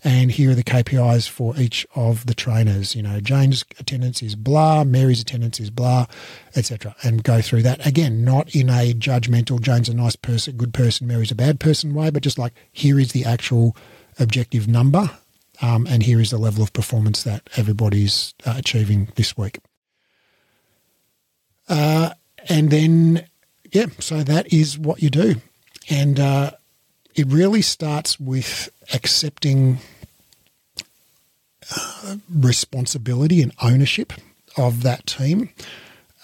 And 0.05 0.31
here 0.31 0.51
are 0.51 0.55
the 0.55 0.65
KPIs 0.65 1.29
for 1.29 1.57
each 1.57 1.87
of 1.95 2.27
the 2.27 2.35
trainers. 2.35 2.95
You 2.95 3.03
know, 3.03 3.21
Jane's 3.21 3.65
attendance 3.79 4.23
is 4.23 4.37
blah, 4.37 4.85
Mary's 4.85 5.23
attendance 5.23 5.61
is 5.61 5.71
blah, 5.71 6.07
etc. 6.57 6.95
And 7.03 7.23
go 7.23 7.41
through 7.41 7.63
that. 7.63 7.85
Again, 7.87 8.25
not 8.25 8.55
in 8.55 8.69
a 8.69 8.93
judgmental, 8.93 9.61
Jane's 9.61 9.89
a 9.89 9.95
nice 9.95 10.17
person, 10.17 10.57
good 10.57 10.75
person, 10.75 11.07
Mary's 11.07 11.31
a 11.31 11.37
bad 11.37 11.61
person 11.61 11.95
way, 11.95 12.11
but 12.11 12.23
just 12.23 12.39
like 12.39 12.53
here 12.73 12.99
is 12.99 13.13
the 13.13 13.25
actual 13.25 13.77
objective 14.19 14.69
number. 14.69 15.11
Um, 15.63 15.87
and 15.87 16.03
here 16.03 16.21
is 16.21 16.31
the 16.31 16.39
level 16.39 16.63
of 16.63 16.73
performance 16.73 17.23
that 17.25 17.49
everybody's 17.57 18.35
uh, 18.47 18.55
achieving 18.57 19.09
this 19.17 19.37
week. 19.37 19.59
Uh, 21.69 22.11
and 22.49 22.71
then, 22.71 23.27
yeah, 23.73 23.87
so 23.99 24.23
that 24.23 24.53
is 24.53 24.79
what 24.79 25.03
you 25.03 25.11
do. 25.11 25.37
And 25.89 26.19
uh, 26.19 26.53
it 27.15 27.27
really 27.27 27.63
starts 27.63 28.19
with 28.19 28.71
accepting 28.95 29.79
uh, 31.77 32.17
responsibility 32.35 33.43
and 33.43 33.53
ownership 33.63 34.13
of 34.57 34.83
that 34.83 35.07
team. 35.07 35.51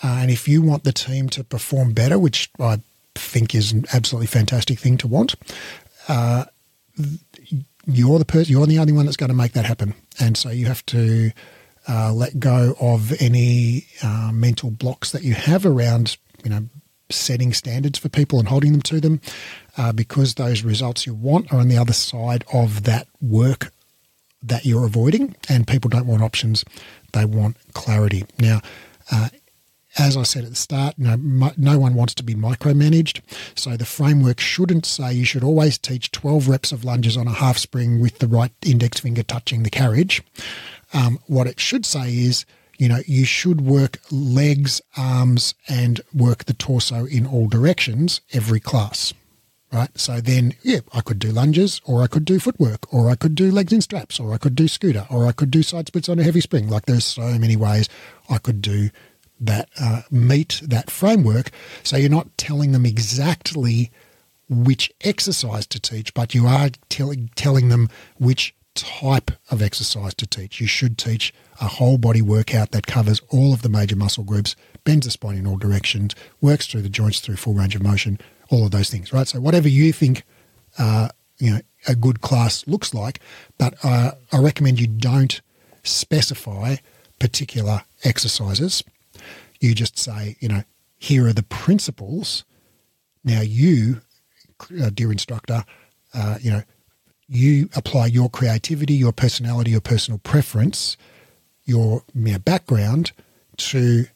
Uh, 0.02 0.18
and 0.20 0.30
if 0.30 0.48
you 0.48 0.62
want 0.62 0.84
the 0.84 0.92
team 0.92 1.28
to 1.30 1.44
perform 1.44 1.92
better, 1.92 2.18
which 2.18 2.50
I 2.58 2.80
think 3.14 3.54
is 3.54 3.72
an 3.72 3.84
absolutely 3.92 4.26
fantastic 4.26 4.78
thing 4.78 4.98
to 4.98 5.08
want, 5.08 5.34
uh, 6.08 6.44
you're 7.86 8.18
the 8.18 8.24
person, 8.24 8.52
you're 8.52 8.66
the 8.66 8.78
only 8.78 8.92
one 8.92 9.06
that's 9.06 9.16
going 9.16 9.30
to 9.30 9.36
make 9.36 9.52
that 9.52 9.64
happen. 9.64 9.94
And 10.20 10.36
so 10.36 10.50
you 10.50 10.66
have 10.66 10.84
to 10.86 11.30
uh, 11.88 12.12
let 12.12 12.40
go 12.40 12.74
of 12.80 13.12
any 13.20 13.86
uh, 14.02 14.30
mental 14.32 14.70
blocks 14.70 15.12
that 15.12 15.22
you 15.22 15.34
have 15.34 15.64
around, 15.64 16.16
you 16.42 16.50
know, 16.50 16.68
setting 17.08 17.52
standards 17.52 17.98
for 17.98 18.08
people 18.08 18.40
and 18.40 18.48
holding 18.48 18.72
them 18.72 18.82
to 18.82 19.00
them, 19.00 19.20
uh, 19.78 19.92
because 19.92 20.34
those 20.34 20.64
results 20.64 21.06
you 21.06 21.14
want 21.14 21.52
are 21.52 21.60
on 21.60 21.68
the 21.68 21.78
other 21.78 21.92
side 21.92 22.44
of 22.52 22.82
that 22.82 23.06
work 23.20 23.72
that 24.42 24.66
you're 24.66 24.84
avoiding. 24.84 25.36
And 25.48 25.68
people 25.68 25.88
don't 25.88 26.06
want 26.06 26.22
options; 26.22 26.64
they 27.12 27.24
want 27.24 27.56
clarity. 27.74 28.24
Now, 28.40 28.60
uh, 29.12 29.28
as 29.98 30.16
I 30.16 30.22
said 30.22 30.44
at 30.44 30.50
the 30.50 30.56
start, 30.56 30.94
no, 30.98 31.16
no 31.56 31.78
one 31.78 31.94
wants 31.94 32.14
to 32.14 32.22
be 32.22 32.34
micromanaged. 32.34 33.20
So 33.54 33.76
the 33.76 33.86
framework 33.86 34.40
shouldn't 34.40 34.84
say 34.84 35.12
you 35.12 35.24
should 35.24 35.44
always 35.44 35.78
teach 35.78 36.12
12 36.12 36.48
reps 36.48 36.72
of 36.72 36.84
lunges 36.84 37.16
on 37.16 37.26
a 37.26 37.32
half 37.32 37.58
spring 37.58 38.00
with 38.00 38.18
the 38.18 38.28
right 38.28 38.52
index 38.64 39.00
finger 39.00 39.22
touching 39.22 39.62
the 39.62 39.70
carriage. 39.70 40.22
Um, 40.92 41.18
what 41.26 41.46
it 41.46 41.58
should 41.58 41.86
say 41.86 42.10
is, 42.14 42.44
you 42.78 42.88
know, 42.88 43.00
you 43.06 43.24
should 43.24 43.62
work 43.62 43.98
legs, 44.10 44.82
arms, 44.96 45.54
and 45.68 46.00
work 46.14 46.44
the 46.44 46.52
torso 46.52 47.06
in 47.06 47.26
all 47.26 47.48
directions 47.48 48.20
every 48.32 48.60
class. 48.60 49.14
Right. 49.72 49.90
So 49.98 50.20
then, 50.20 50.54
yeah, 50.62 50.80
I 50.92 51.00
could 51.00 51.18
do 51.18 51.32
lunges, 51.32 51.80
or 51.84 52.02
I 52.02 52.06
could 52.06 52.24
do 52.24 52.38
footwork, 52.38 52.92
or 52.94 53.10
I 53.10 53.16
could 53.16 53.34
do 53.34 53.50
legs 53.50 53.72
in 53.72 53.80
straps, 53.80 54.20
or 54.20 54.32
I 54.32 54.38
could 54.38 54.54
do 54.54 54.68
scooter, 54.68 55.06
or 55.10 55.26
I 55.26 55.32
could 55.32 55.50
do 55.50 55.62
side 55.62 55.88
splits 55.88 56.08
on 56.08 56.20
a 56.20 56.22
heavy 56.22 56.40
spring. 56.40 56.68
Like 56.68 56.86
there's 56.86 57.04
so 57.04 57.36
many 57.36 57.56
ways 57.56 57.88
I 58.30 58.38
could 58.38 58.62
do 58.62 58.90
that 59.40 59.68
uh, 59.80 60.02
meet 60.10 60.60
that 60.64 60.90
framework. 60.90 61.50
So 61.82 61.96
you're 61.96 62.10
not 62.10 62.36
telling 62.38 62.72
them 62.72 62.86
exactly 62.86 63.90
which 64.48 64.92
exercise 65.02 65.66
to 65.66 65.80
teach, 65.80 66.14
but 66.14 66.34
you 66.34 66.46
are 66.46 66.70
telling 66.88 67.30
telling 67.34 67.68
them 67.68 67.88
which 68.18 68.54
type 68.74 69.30
of 69.50 69.62
exercise 69.62 70.14
to 70.14 70.26
teach. 70.26 70.60
You 70.60 70.66
should 70.66 70.98
teach 70.98 71.32
a 71.60 71.66
whole 71.66 71.98
body 71.98 72.22
workout 72.22 72.70
that 72.72 72.86
covers 72.86 73.20
all 73.30 73.52
of 73.52 73.62
the 73.62 73.68
major 73.68 73.96
muscle 73.96 74.24
groups, 74.24 74.54
bends 74.84 75.06
the 75.06 75.10
spine 75.10 75.36
in 75.36 75.46
all 75.46 75.56
directions, 75.56 76.14
works 76.40 76.66
through 76.66 76.82
the 76.82 76.88
joints 76.88 77.20
through 77.20 77.36
full 77.36 77.54
range 77.54 77.74
of 77.74 77.82
motion, 77.82 78.18
all 78.50 78.66
of 78.66 78.70
those 78.70 78.90
things, 78.90 79.12
right? 79.12 79.26
So 79.26 79.40
whatever 79.40 79.68
you 79.68 79.92
think, 79.92 80.22
uh, 80.78 81.08
you 81.38 81.50
know, 81.50 81.60
a 81.88 81.94
good 81.94 82.20
class 82.20 82.66
looks 82.66 82.92
like, 82.94 83.20
but 83.58 83.74
uh, 83.82 84.12
I 84.32 84.38
recommend 84.38 84.80
you 84.80 84.86
don't 84.86 85.40
specify 85.82 86.76
particular 87.18 87.82
exercises. 88.04 88.82
You 89.60 89.74
just 89.74 89.98
say, 89.98 90.36
you 90.40 90.48
know, 90.48 90.62
here 90.98 91.26
are 91.26 91.32
the 91.32 91.42
principles. 91.42 92.44
Now 93.24 93.40
you, 93.40 94.00
uh, 94.80 94.90
dear 94.92 95.12
instructor, 95.12 95.64
uh, 96.14 96.38
you 96.40 96.50
know, 96.50 96.62
you 97.28 97.68
apply 97.74 98.06
your 98.06 98.30
creativity, 98.30 98.94
your 98.94 99.12
personality, 99.12 99.72
your 99.72 99.80
personal 99.80 100.18
preference, 100.18 100.96
your 101.64 102.04
mere 102.14 102.38
background 102.38 103.12
to 103.56 104.06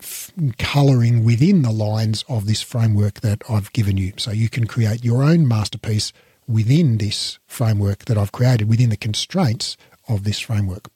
f- 0.00 0.32
colouring 0.58 1.24
within 1.24 1.62
the 1.62 1.70
lines 1.70 2.24
of 2.28 2.46
this 2.46 2.60
framework 2.60 3.20
that 3.20 3.42
I've 3.48 3.72
given 3.72 3.96
you. 3.96 4.12
So 4.16 4.32
you 4.32 4.48
can 4.48 4.66
create 4.66 5.04
your 5.04 5.22
own 5.22 5.46
masterpiece 5.46 6.12
within 6.48 6.98
this 6.98 7.38
framework 7.46 8.06
that 8.06 8.18
I've 8.18 8.32
created, 8.32 8.68
within 8.68 8.90
the 8.90 8.96
constraints 8.96 9.76
of 10.08 10.24
this 10.24 10.40
framework. 10.40 10.90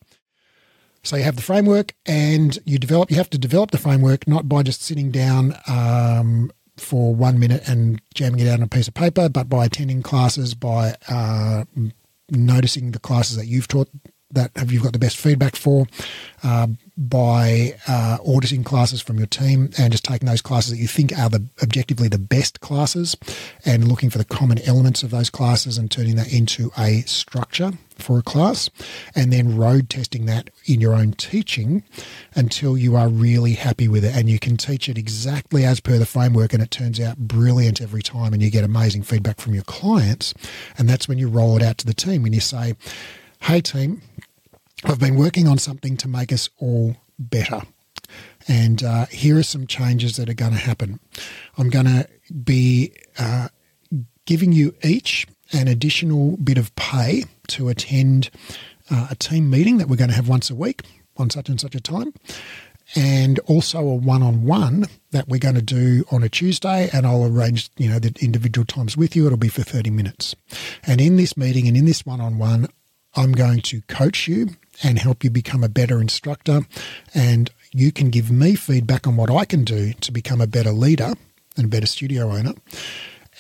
So 1.05 1.17
you 1.17 1.23
have 1.23 1.37
the 1.37 1.43
framework 1.43 1.95
and 2.07 2.59
you 2.64 2.79
develop, 2.79 3.11
you 3.11 3.17
have 3.19 3.31
to 3.31 3.38
develop 3.38 3.71
the 3.71 3.79
framework 3.79 4.27
not 4.27 4.49
by 4.49 4.62
just 4.62 4.83
sitting 4.83 5.11
down 5.11 5.55
um, 5.69 6.51
for 6.79 7.14
one 7.14 7.38
minute 7.38 7.69
and 7.69 8.01
jamming 8.14 8.40
it 8.40 8.49
out 8.49 8.59
on 8.59 8.62
a 8.62 8.69
piece 8.69 8.88
of 8.88 8.95
paper, 8.95 9.29
but 9.29 9.49
by 9.49 9.67
attending 9.67 10.03
classes, 10.03 10.55
by 10.55 10.97
uh, 11.09 11.64
noticing 12.31 12.93
the 12.93 12.99
classes 12.99 13.37
that 13.37 13.47
you've 13.47 13.69
taught 13.69 13.88
that 14.31 14.51
have 14.57 14.73
you've 14.73 14.83
got 14.83 14.93
the 14.93 14.99
best 14.99 15.17
feedback 15.17 15.57
for, 15.57 15.87
uh, 16.43 16.67
by 16.97 17.75
uh, 17.89 18.19
auditing 18.27 18.63
classes 18.63 19.01
from 19.01 19.19
your 19.19 19.27
team 19.27 19.71
and 19.79 19.93
just 19.93 20.05
taking 20.05 20.29
those 20.29 20.43
classes 20.43 20.71
that 20.71 20.79
you 20.79 20.87
think 20.87 21.17
are 21.19 21.29
the 21.29 21.47
objectively 21.63 22.09
the 22.09 22.19
best 22.19 22.61
classes 22.61 23.17
and 23.65 23.89
looking 23.89 24.11
for 24.11 24.19
the 24.19 24.25
common 24.25 24.61
elements 24.63 25.03
of 25.03 25.11
those 25.11 25.31
classes 25.31 25.77
and 25.77 25.91
turning 25.91 26.15
that 26.17 26.33
into 26.33 26.71
a 26.79 27.01
structure 27.03 27.73
for 27.97 28.19
a 28.19 28.23
class 28.23 28.71
and 29.15 29.33
then 29.33 29.57
road 29.57 29.89
testing 29.89 30.27
that 30.27 30.51
in 30.67 30.81
your 30.81 30.95
own 30.95 31.13
teaching 31.13 31.83
until 32.35 32.77
you 32.77 32.95
are 32.97 33.09
really 33.09 33.55
happy 33.55 33.89
with 33.89 34.05
it 34.05 34.15
and 34.15 34.29
you 34.29 34.39
can 34.39 34.57
teach 34.57 34.89
it 34.89 34.99
exactly 34.99 35.65
as 35.65 35.81
per 35.81 35.99
the 35.99 36.07
framework 36.07 36.53
and 36.53 36.63
it 36.63 36.71
turns 36.71 37.01
out 37.01 37.17
brilliant 37.19 37.81
every 37.81 38.03
time 38.03 38.33
and 38.33 38.43
you 38.43 38.51
get 38.51 38.65
amazing 38.65 39.03
feedback 39.03 39.41
from 39.41 39.55
your 39.55 39.65
clients. 39.65 40.35
And 40.79 40.89
that's 40.89 41.09
when 41.09 41.19
you 41.19 41.29
roll 41.29 41.57
it 41.57 41.63
out 41.63 41.79
to 41.79 41.87
the 41.87 41.95
team 41.95 42.25
and 42.25 42.35
you 42.35 42.41
say 42.41 42.75
hey 43.45 43.61
team 43.61 44.01
I've 44.85 44.99
been 44.99 45.17
working 45.17 45.47
on 45.49 45.59
something 45.59 45.99
to 45.99 46.09
make 46.09 46.33
us 46.33 46.49
all 46.59 46.97
better. 47.19 47.61
And 48.49 48.83
uh, 48.83 49.05
here 49.07 49.37
are 49.37 49.43
some 49.43 49.67
changes 49.67 50.17
that 50.17 50.31
are 50.31 50.35
going 50.35 50.53
to 50.53 50.59
happen. 50.59 50.99
I'm 51.59 51.69
going 51.69 51.85
to 51.85 52.09
be 52.43 52.93
uh, 53.19 53.49
giving 54.25 54.53
you 54.53 54.75
each 54.83 55.27
an 55.53 55.69
additional 55.69 56.39
bit 56.39 56.57
of 56.57 56.75
pay 56.77 57.25
to 57.49 57.69
attend 57.69 58.31
uh, 58.91 59.09
a 59.11 59.15
team 59.15 59.51
meeting 59.51 59.77
that 59.77 59.89
we're 59.89 59.97
going 59.97 60.09
to 60.09 60.17
have 60.17 60.29
once 60.29 60.49
a 60.49 60.55
week 60.55 60.81
on 61.19 61.29
such 61.29 61.51
and 61.51 61.61
such 61.61 61.75
a 61.75 61.81
time. 61.81 62.15
And 62.95 63.41
also 63.41 63.79
a 63.79 63.95
one-on-one 63.95 64.87
that 65.11 65.29
we're 65.29 65.39
going 65.39 65.55
to 65.55 65.63
do 65.63 66.05
on 66.11 66.23
a 66.23 66.31
Tuesday, 66.31 66.89
and 66.93 67.07
I'll 67.07 67.25
arrange, 67.25 67.71
you 67.77 67.91
know, 67.91 67.99
the 67.99 68.15
individual 68.21 68.65
times 68.65 68.97
with 68.97 69.15
you. 69.15 69.27
It'll 69.27 69.39
be 69.39 69.49
for 69.49 69.63
thirty 69.63 69.89
minutes, 69.89 70.35
and 70.83 71.01
in 71.01 71.17
this 71.17 71.35
meeting 71.35 71.67
and 71.67 71.79
in 71.79 71.87
this 71.87 72.05
one-on-one, 72.05 72.69
I'm 73.16 73.33
going 73.33 73.61
to 73.62 73.81
coach 73.83 74.29
you 74.29 74.50
and 74.83 74.98
help 74.98 75.22
you 75.22 75.31
become 75.31 75.62
a 75.62 75.68
better 75.68 76.00
instructor. 76.00 76.66
And 77.14 77.50
you 77.72 77.92
can 77.92 78.11
give 78.11 78.31
me 78.31 78.55
feedback 78.55 79.07
on 79.07 79.16
what 79.16 79.31
I 79.31 79.44
can 79.44 79.64
do 79.64 79.92
to 79.92 80.12
become 80.12 80.40
a 80.40 80.46
better 80.46 80.72
leader 80.72 81.14
and 81.57 81.66
a 81.66 81.68
better 81.68 81.87
studio 81.87 82.31
owner. 82.31 82.55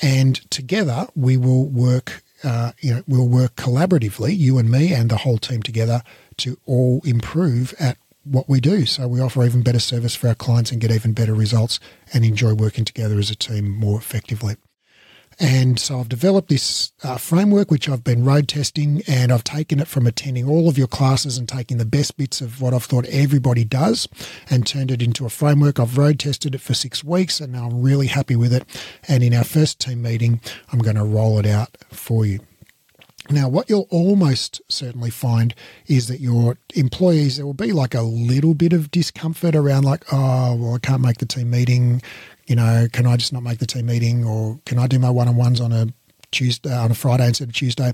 And 0.02 0.36
together 0.50 1.06
we 1.14 1.36
will 1.36 1.66
work, 1.66 2.22
uh, 2.42 2.72
you 2.80 2.94
know, 2.94 3.02
we'll 3.06 3.28
work 3.28 3.56
collaboratively, 3.56 4.36
you 4.36 4.58
and 4.58 4.70
me 4.70 4.92
and 4.92 5.10
the 5.10 5.18
whole 5.18 5.38
team 5.38 5.62
together 5.62 6.02
to 6.38 6.58
all 6.66 7.00
improve 7.04 7.74
at 7.78 7.96
what 8.24 8.48
we 8.48 8.60
do. 8.60 8.86
So 8.86 9.06
we 9.06 9.20
offer 9.20 9.44
even 9.44 9.62
better 9.62 9.78
service 9.78 10.14
for 10.14 10.28
our 10.28 10.34
clients 10.34 10.72
and 10.72 10.80
get 10.80 10.90
even 10.90 11.12
better 11.12 11.34
results 11.34 11.78
and 12.12 12.24
enjoy 12.24 12.54
working 12.54 12.84
together 12.84 13.18
as 13.18 13.30
a 13.30 13.36
team 13.36 13.68
more 13.68 13.98
effectively. 13.98 14.56
And 15.38 15.78
so 15.78 16.00
I've 16.00 16.08
developed 16.08 16.48
this 16.48 16.92
uh, 17.02 17.16
framework, 17.16 17.70
which 17.70 17.88
I've 17.88 18.04
been 18.04 18.24
road 18.24 18.48
testing, 18.48 19.02
and 19.08 19.32
I've 19.32 19.44
taken 19.44 19.80
it 19.80 19.88
from 19.88 20.06
attending 20.06 20.48
all 20.48 20.68
of 20.68 20.78
your 20.78 20.86
classes 20.86 21.38
and 21.38 21.48
taking 21.48 21.78
the 21.78 21.84
best 21.84 22.16
bits 22.16 22.40
of 22.40 22.60
what 22.60 22.72
I've 22.72 22.84
thought 22.84 23.06
everybody 23.06 23.64
does 23.64 24.08
and 24.48 24.66
turned 24.66 24.90
it 24.90 25.02
into 25.02 25.26
a 25.26 25.30
framework. 25.30 25.80
I've 25.80 25.98
road 25.98 26.20
tested 26.20 26.54
it 26.54 26.60
for 26.60 26.74
six 26.74 27.02
weeks 27.02 27.40
and 27.40 27.52
now 27.52 27.66
I'm 27.66 27.82
really 27.82 28.06
happy 28.06 28.36
with 28.36 28.52
it. 28.52 28.64
And 29.08 29.22
in 29.22 29.34
our 29.34 29.44
first 29.44 29.80
team 29.80 30.02
meeting, 30.02 30.40
I'm 30.72 30.78
going 30.78 30.96
to 30.96 31.04
roll 31.04 31.38
it 31.38 31.46
out 31.46 31.76
for 31.90 32.24
you. 32.24 32.40
Now, 33.30 33.48
what 33.48 33.70
you'll 33.70 33.88
almost 33.88 34.60
certainly 34.68 35.08
find 35.08 35.54
is 35.86 36.08
that 36.08 36.20
your 36.20 36.58
employees, 36.74 37.36
there 37.36 37.46
will 37.46 37.54
be 37.54 37.72
like 37.72 37.94
a 37.94 38.02
little 38.02 38.52
bit 38.52 38.74
of 38.74 38.90
discomfort 38.90 39.56
around, 39.56 39.84
like, 39.84 40.04
oh, 40.12 40.54
well, 40.56 40.74
I 40.74 40.78
can't 40.78 41.00
make 41.00 41.18
the 41.18 41.26
team 41.26 41.48
meeting 41.48 42.02
you 42.46 42.56
know, 42.56 42.86
can 42.92 43.06
I 43.06 43.16
just 43.16 43.32
not 43.32 43.42
make 43.42 43.58
the 43.58 43.66
team 43.66 43.86
meeting 43.86 44.24
or 44.24 44.60
can 44.66 44.78
I 44.78 44.86
do 44.86 44.98
my 44.98 45.10
one 45.10 45.28
on 45.28 45.36
ones 45.36 45.60
on 45.60 45.72
a 45.72 45.88
Tuesday, 46.30 46.74
on 46.74 46.90
a 46.90 46.94
Friday 46.94 47.26
instead 47.26 47.48
of 47.48 47.54
Tuesday? 47.54 47.92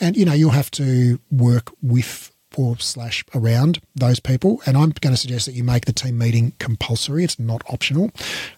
And, 0.00 0.16
you 0.16 0.24
know, 0.24 0.32
you'll 0.32 0.50
have 0.50 0.70
to 0.72 1.18
work 1.30 1.72
with 1.82 2.32
or 2.56 2.78
slash 2.78 3.24
around 3.34 3.80
those 3.94 4.20
people. 4.20 4.60
And 4.66 4.76
I'm 4.76 4.90
going 5.00 5.12
to 5.12 5.16
suggest 5.16 5.46
that 5.46 5.54
you 5.54 5.64
make 5.64 5.84
the 5.84 5.92
team 5.92 6.18
meeting 6.18 6.52
compulsory. 6.58 7.24
It's 7.24 7.38
not 7.38 7.62
optional. 7.68 8.10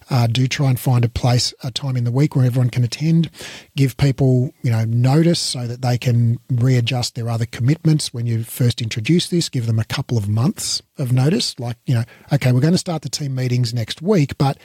Uh, 0.09 0.27
do 0.27 0.47
try 0.47 0.69
and 0.69 0.79
find 0.79 1.05
a 1.05 1.09
place, 1.09 1.53
a 1.63 1.71
time 1.71 1.97
in 1.97 2.03
the 2.03 2.11
week 2.11 2.35
where 2.35 2.45
everyone 2.45 2.69
can 2.69 2.83
attend. 2.83 3.29
Give 3.75 3.95
people, 3.97 4.51
you 4.61 4.71
know, 4.71 4.85
notice 4.85 5.39
so 5.39 5.67
that 5.67 5.81
they 5.81 5.97
can 5.97 6.39
readjust 6.49 7.15
their 7.15 7.29
other 7.29 7.45
commitments 7.45 8.13
when 8.13 8.25
you 8.25 8.43
first 8.43 8.81
introduce 8.81 9.29
this. 9.29 9.49
Give 9.49 9.65
them 9.65 9.79
a 9.79 9.85
couple 9.85 10.17
of 10.17 10.27
months 10.27 10.81
of 10.97 11.11
notice. 11.11 11.59
Like, 11.59 11.77
you 11.85 11.95
know, 11.95 12.03
okay, 12.33 12.51
we're 12.51 12.61
going 12.61 12.73
to 12.73 12.77
start 12.77 13.01
the 13.01 13.09
team 13.09 13.35
meetings 13.35 13.73
next 13.73 14.01
week, 14.01 14.37
but 14.37 14.57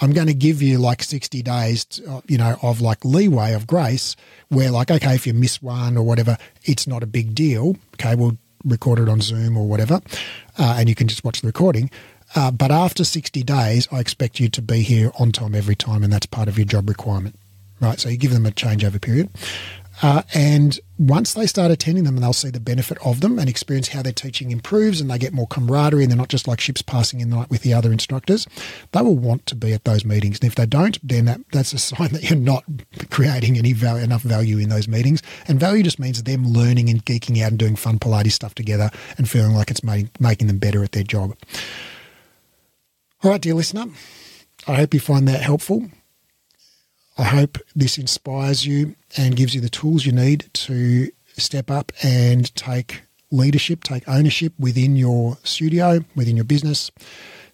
I'm 0.00 0.12
going 0.12 0.28
to 0.28 0.34
give 0.34 0.62
you 0.62 0.78
like 0.78 1.02
60 1.02 1.42
days, 1.42 1.84
to, 1.86 2.10
uh, 2.10 2.20
you 2.28 2.38
know, 2.38 2.56
of 2.62 2.80
like 2.80 3.04
leeway 3.04 3.52
of 3.52 3.66
grace 3.66 4.14
where 4.48 4.70
like, 4.70 4.90
okay, 4.90 5.14
if 5.14 5.26
you 5.26 5.34
miss 5.34 5.60
one 5.62 5.96
or 5.96 6.02
whatever, 6.04 6.38
it's 6.64 6.86
not 6.86 7.02
a 7.02 7.06
big 7.06 7.34
deal. 7.34 7.76
Okay, 7.94 8.14
we'll 8.14 8.38
record 8.64 8.98
it 8.98 9.08
on 9.08 9.20
Zoom 9.20 9.56
or 9.56 9.66
whatever, 9.66 10.00
uh, 10.58 10.76
and 10.78 10.88
you 10.88 10.94
can 10.94 11.08
just 11.08 11.24
watch 11.24 11.40
the 11.40 11.46
recording. 11.46 11.90
Uh, 12.34 12.50
but 12.50 12.70
after 12.70 13.04
60 13.04 13.42
days, 13.42 13.88
I 13.90 14.00
expect 14.00 14.38
you 14.38 14.48
to 14.50 14.62
be 14.62 14.82
here 14.82 15.10
on 15.18 15.32
time 15.32 15.54
every 15.54 15.76
time, 15.76 16.02
and 16.02 16.12
that's 16.12 16.26
part 16.26 16.48
of 16.48 16.58
your 16.58 16.66
job 16.66 16.88
requirement, 16.88 17.36
right? 17.80 17.98
So 17.98 18.08
you 18.08 18.18
give 18.18 18.32
them 18.32 18.46
a 18.46 18.50
changeover 18.50 19.00
period. 19.00 19.30
Uh, 20.00 20.22
and 20.32 20.78
once 20.98 21.34
they 21.34 21.46
start 21.46 21.70
attending 21.70 22.04
them 22.04 22.14
and 22.16 22.22
they'll 22.22 22.32
see 22.32 22.50
the 22.50 22.60
benefit 22.60 22.98
of 23.04 23.20
them 23.20 23.38
and 23.38 23.48
experience 23.48 23.88
how 23.88 24.02
their 24.02 24.12
teaching 24.12 24.50
improves 24.50 25.00
and 25.00 25.10
they 25.10 25.18
get 25.18 25.32
more 25.32 25.46
camaraderie 25.46 26.02
and 26.02 26.10
they're 26.10 26.18
not 26.18 26.28
just 26.28 26.46
like 26.46 26.60
ships 26.60 26.82
passing 26.82 27.20
in 27.20 27.30
the 27.30 27.36
night 27.36 27.50
with 27.50 27.62
the 27.62 27.74
other 27.74 27.92
instructors, 27.92 28.46
they 28.92 29.02
will 29.02 29.16
want 29.16 29.44
to 29.46 29.54
be 29.54 29.72
at 29.72 29.84
those 29.84 30.04
meetings. 30.04 30.38
And 30.40 30.48
if 30.48 30.54
they 30.54 30.66
don't, 30.66 30.98
then 31.06 31.24
that, 31.24 31.40
that's 31.52 31.72
a 31.72 31.78
sign 31.78 32.12
that 32.12 32.28
you're 32.30 32.38
not 32.38 32.64
creating 33.10 33.58
any 33.58 33.72
value, 33.72 34.04
enough 34.04 34.22
value 34.22 34.58
in 34.58 34.68
those 34.68 34.88
meetings. 34.88 35.22
And 35.46 35.58
value 35.58 35.82
just 35.82 35.98
means 35.98 36.22
them 36.22 36.46
learning 36.46 36.88
and 36.88 37.04
geeking 37.04 37.42
out 37.42 37.50
and 37.50 37.58
doing 37.58 37.76
fun 37.76 37.98
Pilates 37.98 38.32
stuff 38.32 38.54
together 38.54 38.90
and 39.16 39.28
feeling 39.28 39.54
like 39.54 39.70
it's 39.70 39.84
made, 39.84 40.10
making 40.20 40.46
them 40.46 40.58
better 40.58 40.84
at 40.84 40.92
their 40.92 41.02
job. 41.02 41.36
All 43.22 43.32
right, 43.32 43.40
dear 43.40 43.54
listener, 43.54 43.86
I 44.66 44.74
hope 44.74 44.94
you 44.94 45.00
find 45.00 45.26
that 45.26 45.40
helpful. 45.40 45.90
I 47.18 47.24
hope 47.24 47.58
this 47.74 47.98
inspires 47.98 48.64
you 48.64 48.94
and 49.16 49.34
gives 49.34 49.52
you 49.52 49.60
the 49.60 49.68
tools 49.68 50.06
you 50.06 50.12
need 50.12 50.48
to 50.52 51.10
step 51.36 51.68
up 51.68 51.90
and 52.00 52.54
take 52.54 53.02
leadership, 53.32 53.82
take 53.82 54.08
ownership 54.08 54.52
within 54.56 54.94
your 54.94 55.36
studio, 55.42 56.04
within 56.14 56.36
your 56.36 56.44
business, 56.44 56.92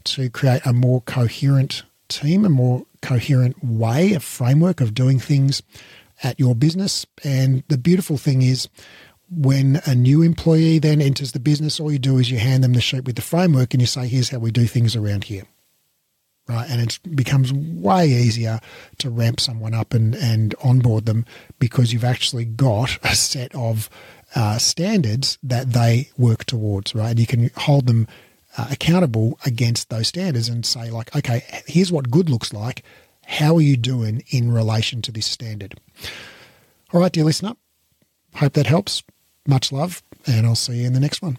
to 0.05 0.29
create 0.29 0.65
a 0.67 0.75
more 0.75 1.01
coherent 1.01 1.83
team, 2.09 2.45
a 2.45 2.51
more 2.51 2.85
coherent 3.01 3.65
way, 3.65 4.13
a 4.13 4.21
framework 4.21 4.83
of 4.83 4.93
doing 4.93 5.19
things 5.19 5.63
at 6.23 6.39
your 6.39 6.55
business. 6.55 7.07
And 7.25 7.65
the 7.69 7.79
beautiful 7.79 8.19
thing 8.19 8.43
is, 8.43 8.69
when 9.31 9.81
a 9.87 9.95
new 9.95 10.21
employee 10.21 10.79
then 10.79 11.01
enters 11.01 11.33
the 11.33 11.41
business, 11.41 11.81
all 11.81 11.91
you 11.91 11.99
do 11.99 12.19
is 12.19 12.31
you 12.31 12.39
hand 12.39 12.63
them 12.63 12.75
the 12.75 12.83
sheet 12.83 13.07
with 13.07 13.17
the 13.17 13.23
framework 13.23 13.73
and 13.73 13.81
you 13.81 13.87
say, 13.87 14.07
here's 14.07 14.29
how 14.29 14.39
we 14.39 14.51
do 14.51 14.67
things 14.67 14.95
around 14.95 15.25
here 15.25 15.45
right? 16.49 16.69
And 16.69 16.81
it 16.81 16.99
becomes 17.15 17.53
way 17.53 18.09
easier 18.09 18.61
to 18.99 19.11
ramp 19.11 19.41
someone 19.41 19.75
up 19.75 19.95
and, 19.95 20.15
and 20.15 20.55
onboard 20.63 21.07
them 21.07 21.25
because 21.59 21.93
you've 21.93 22.05
actually 22.05 22.45
got 22.45 22.99
a 23.03 23.15
set 23.15 23.55
of 23.55 23.89
uh, 24.35 24.59
standards 24.59 25.39
that 25.43 25.73
they 25.73 26.11
work 26.19 26.45
towards, 26.45 26.95
right? 26.95 27.11
And 27.11 27.19
you 27.19 27.27
can 27.27 27.51
hold 27.57 27.87
them 27.87 28.07
uh, 28.57 28.69
accountable 28.71 29.39
against 29.45 29.91
those 29.91 30.09
standards 30.09 30.49
and 30.49 30.65
say, 30.67 30.91
like, 30.91 31.15
okay, 31.17 31.45
here's 31.67 31.93
what 31.93 32.11
good 32.11 32.29
looks 32.29 32.53
like. 32.53 32.83
How 33.27 33.57
are 33.57 33.63
you 33.63 33.77
doing 33.77 34.23
in 34.29 34.53
relation 34.53 35.03
to 35.03 35.13
this 35.13 35.27
standard? 35.27 35.81
All 36.93 37.01
right, 37.01 37.13
dear 37.13 37.25
listener, 37.25 37.55
hope 38.35 38.53
that 38.53 38.67
helps. 38.67 39.03
Much 39.47 39.73
love, 39.73 40.03
and 40.27 40.47
I'll 40.47 40.55
see 40.55 40.81
you 40.81 40.87
in 40.87 40.95
the 40.95 41.01
next 41.01 41.21
one. 41.21 41.39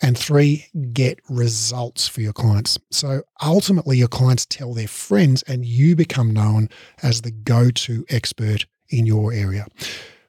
And 0.00 0.16
three, 0.16 0.66
get 0.92 1.20
results 1.28 2.06
for 2.06 2.20
your 2.20 2.32
clients. 2.32 2.78
So 2.90 3.22
ultimately, 3.42 3.98
your 3.98 4.08
clients 4.08 4.46
tell 4.46 4.74
their 4.74 4.88
friends, 4.88 5.42
and 5.44 5.64
you 5.64 5.96
become 5.96 6.32
known 6.32 6.68
as 7.02 7.22
the 7.22 7.30
go 7.30 7.70
to 7.70 8.04
expert 8.08 8.66
in 8.88 9.06
your 9.06 9.32
area. 9.32 9.66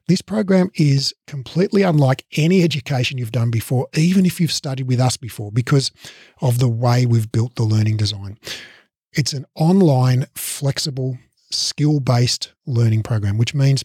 This 0.08 0.22
program 0.22 0.72
is 0.74 1.14
completely 1.28 1.82
unlike 1.82 2.24
any 2.36 2.64
education 2.64 3.16
you've 3.16 3.30
done 3.30 3.52
before, 3.52 3.86
even 3.94 4.26
if 4.26 4.40
you've 4.40 4.50
studied 4.50 4.88
with 4.88 4.98
us 4.98 5.16
before, 5.16 5.52
because 5.52 5.92
of 6.40 6.58
the 6.58 6.68
way 6.68 7.06
we've 7.06 7.30
built 7.30 7.54
the 7.54 7.62
learning 7.62 7.96
design. 7.96 8.36
It's 9.12 9.32
an 9.32 9.46
online, 9.54 10.26
flexible, 10.34 11.18
skill 11.52 12.00
based 12.00 12.52
learning 12.66 13.04
program, 13.04 13.38
which 13.38 13.54
means 13.54 13.84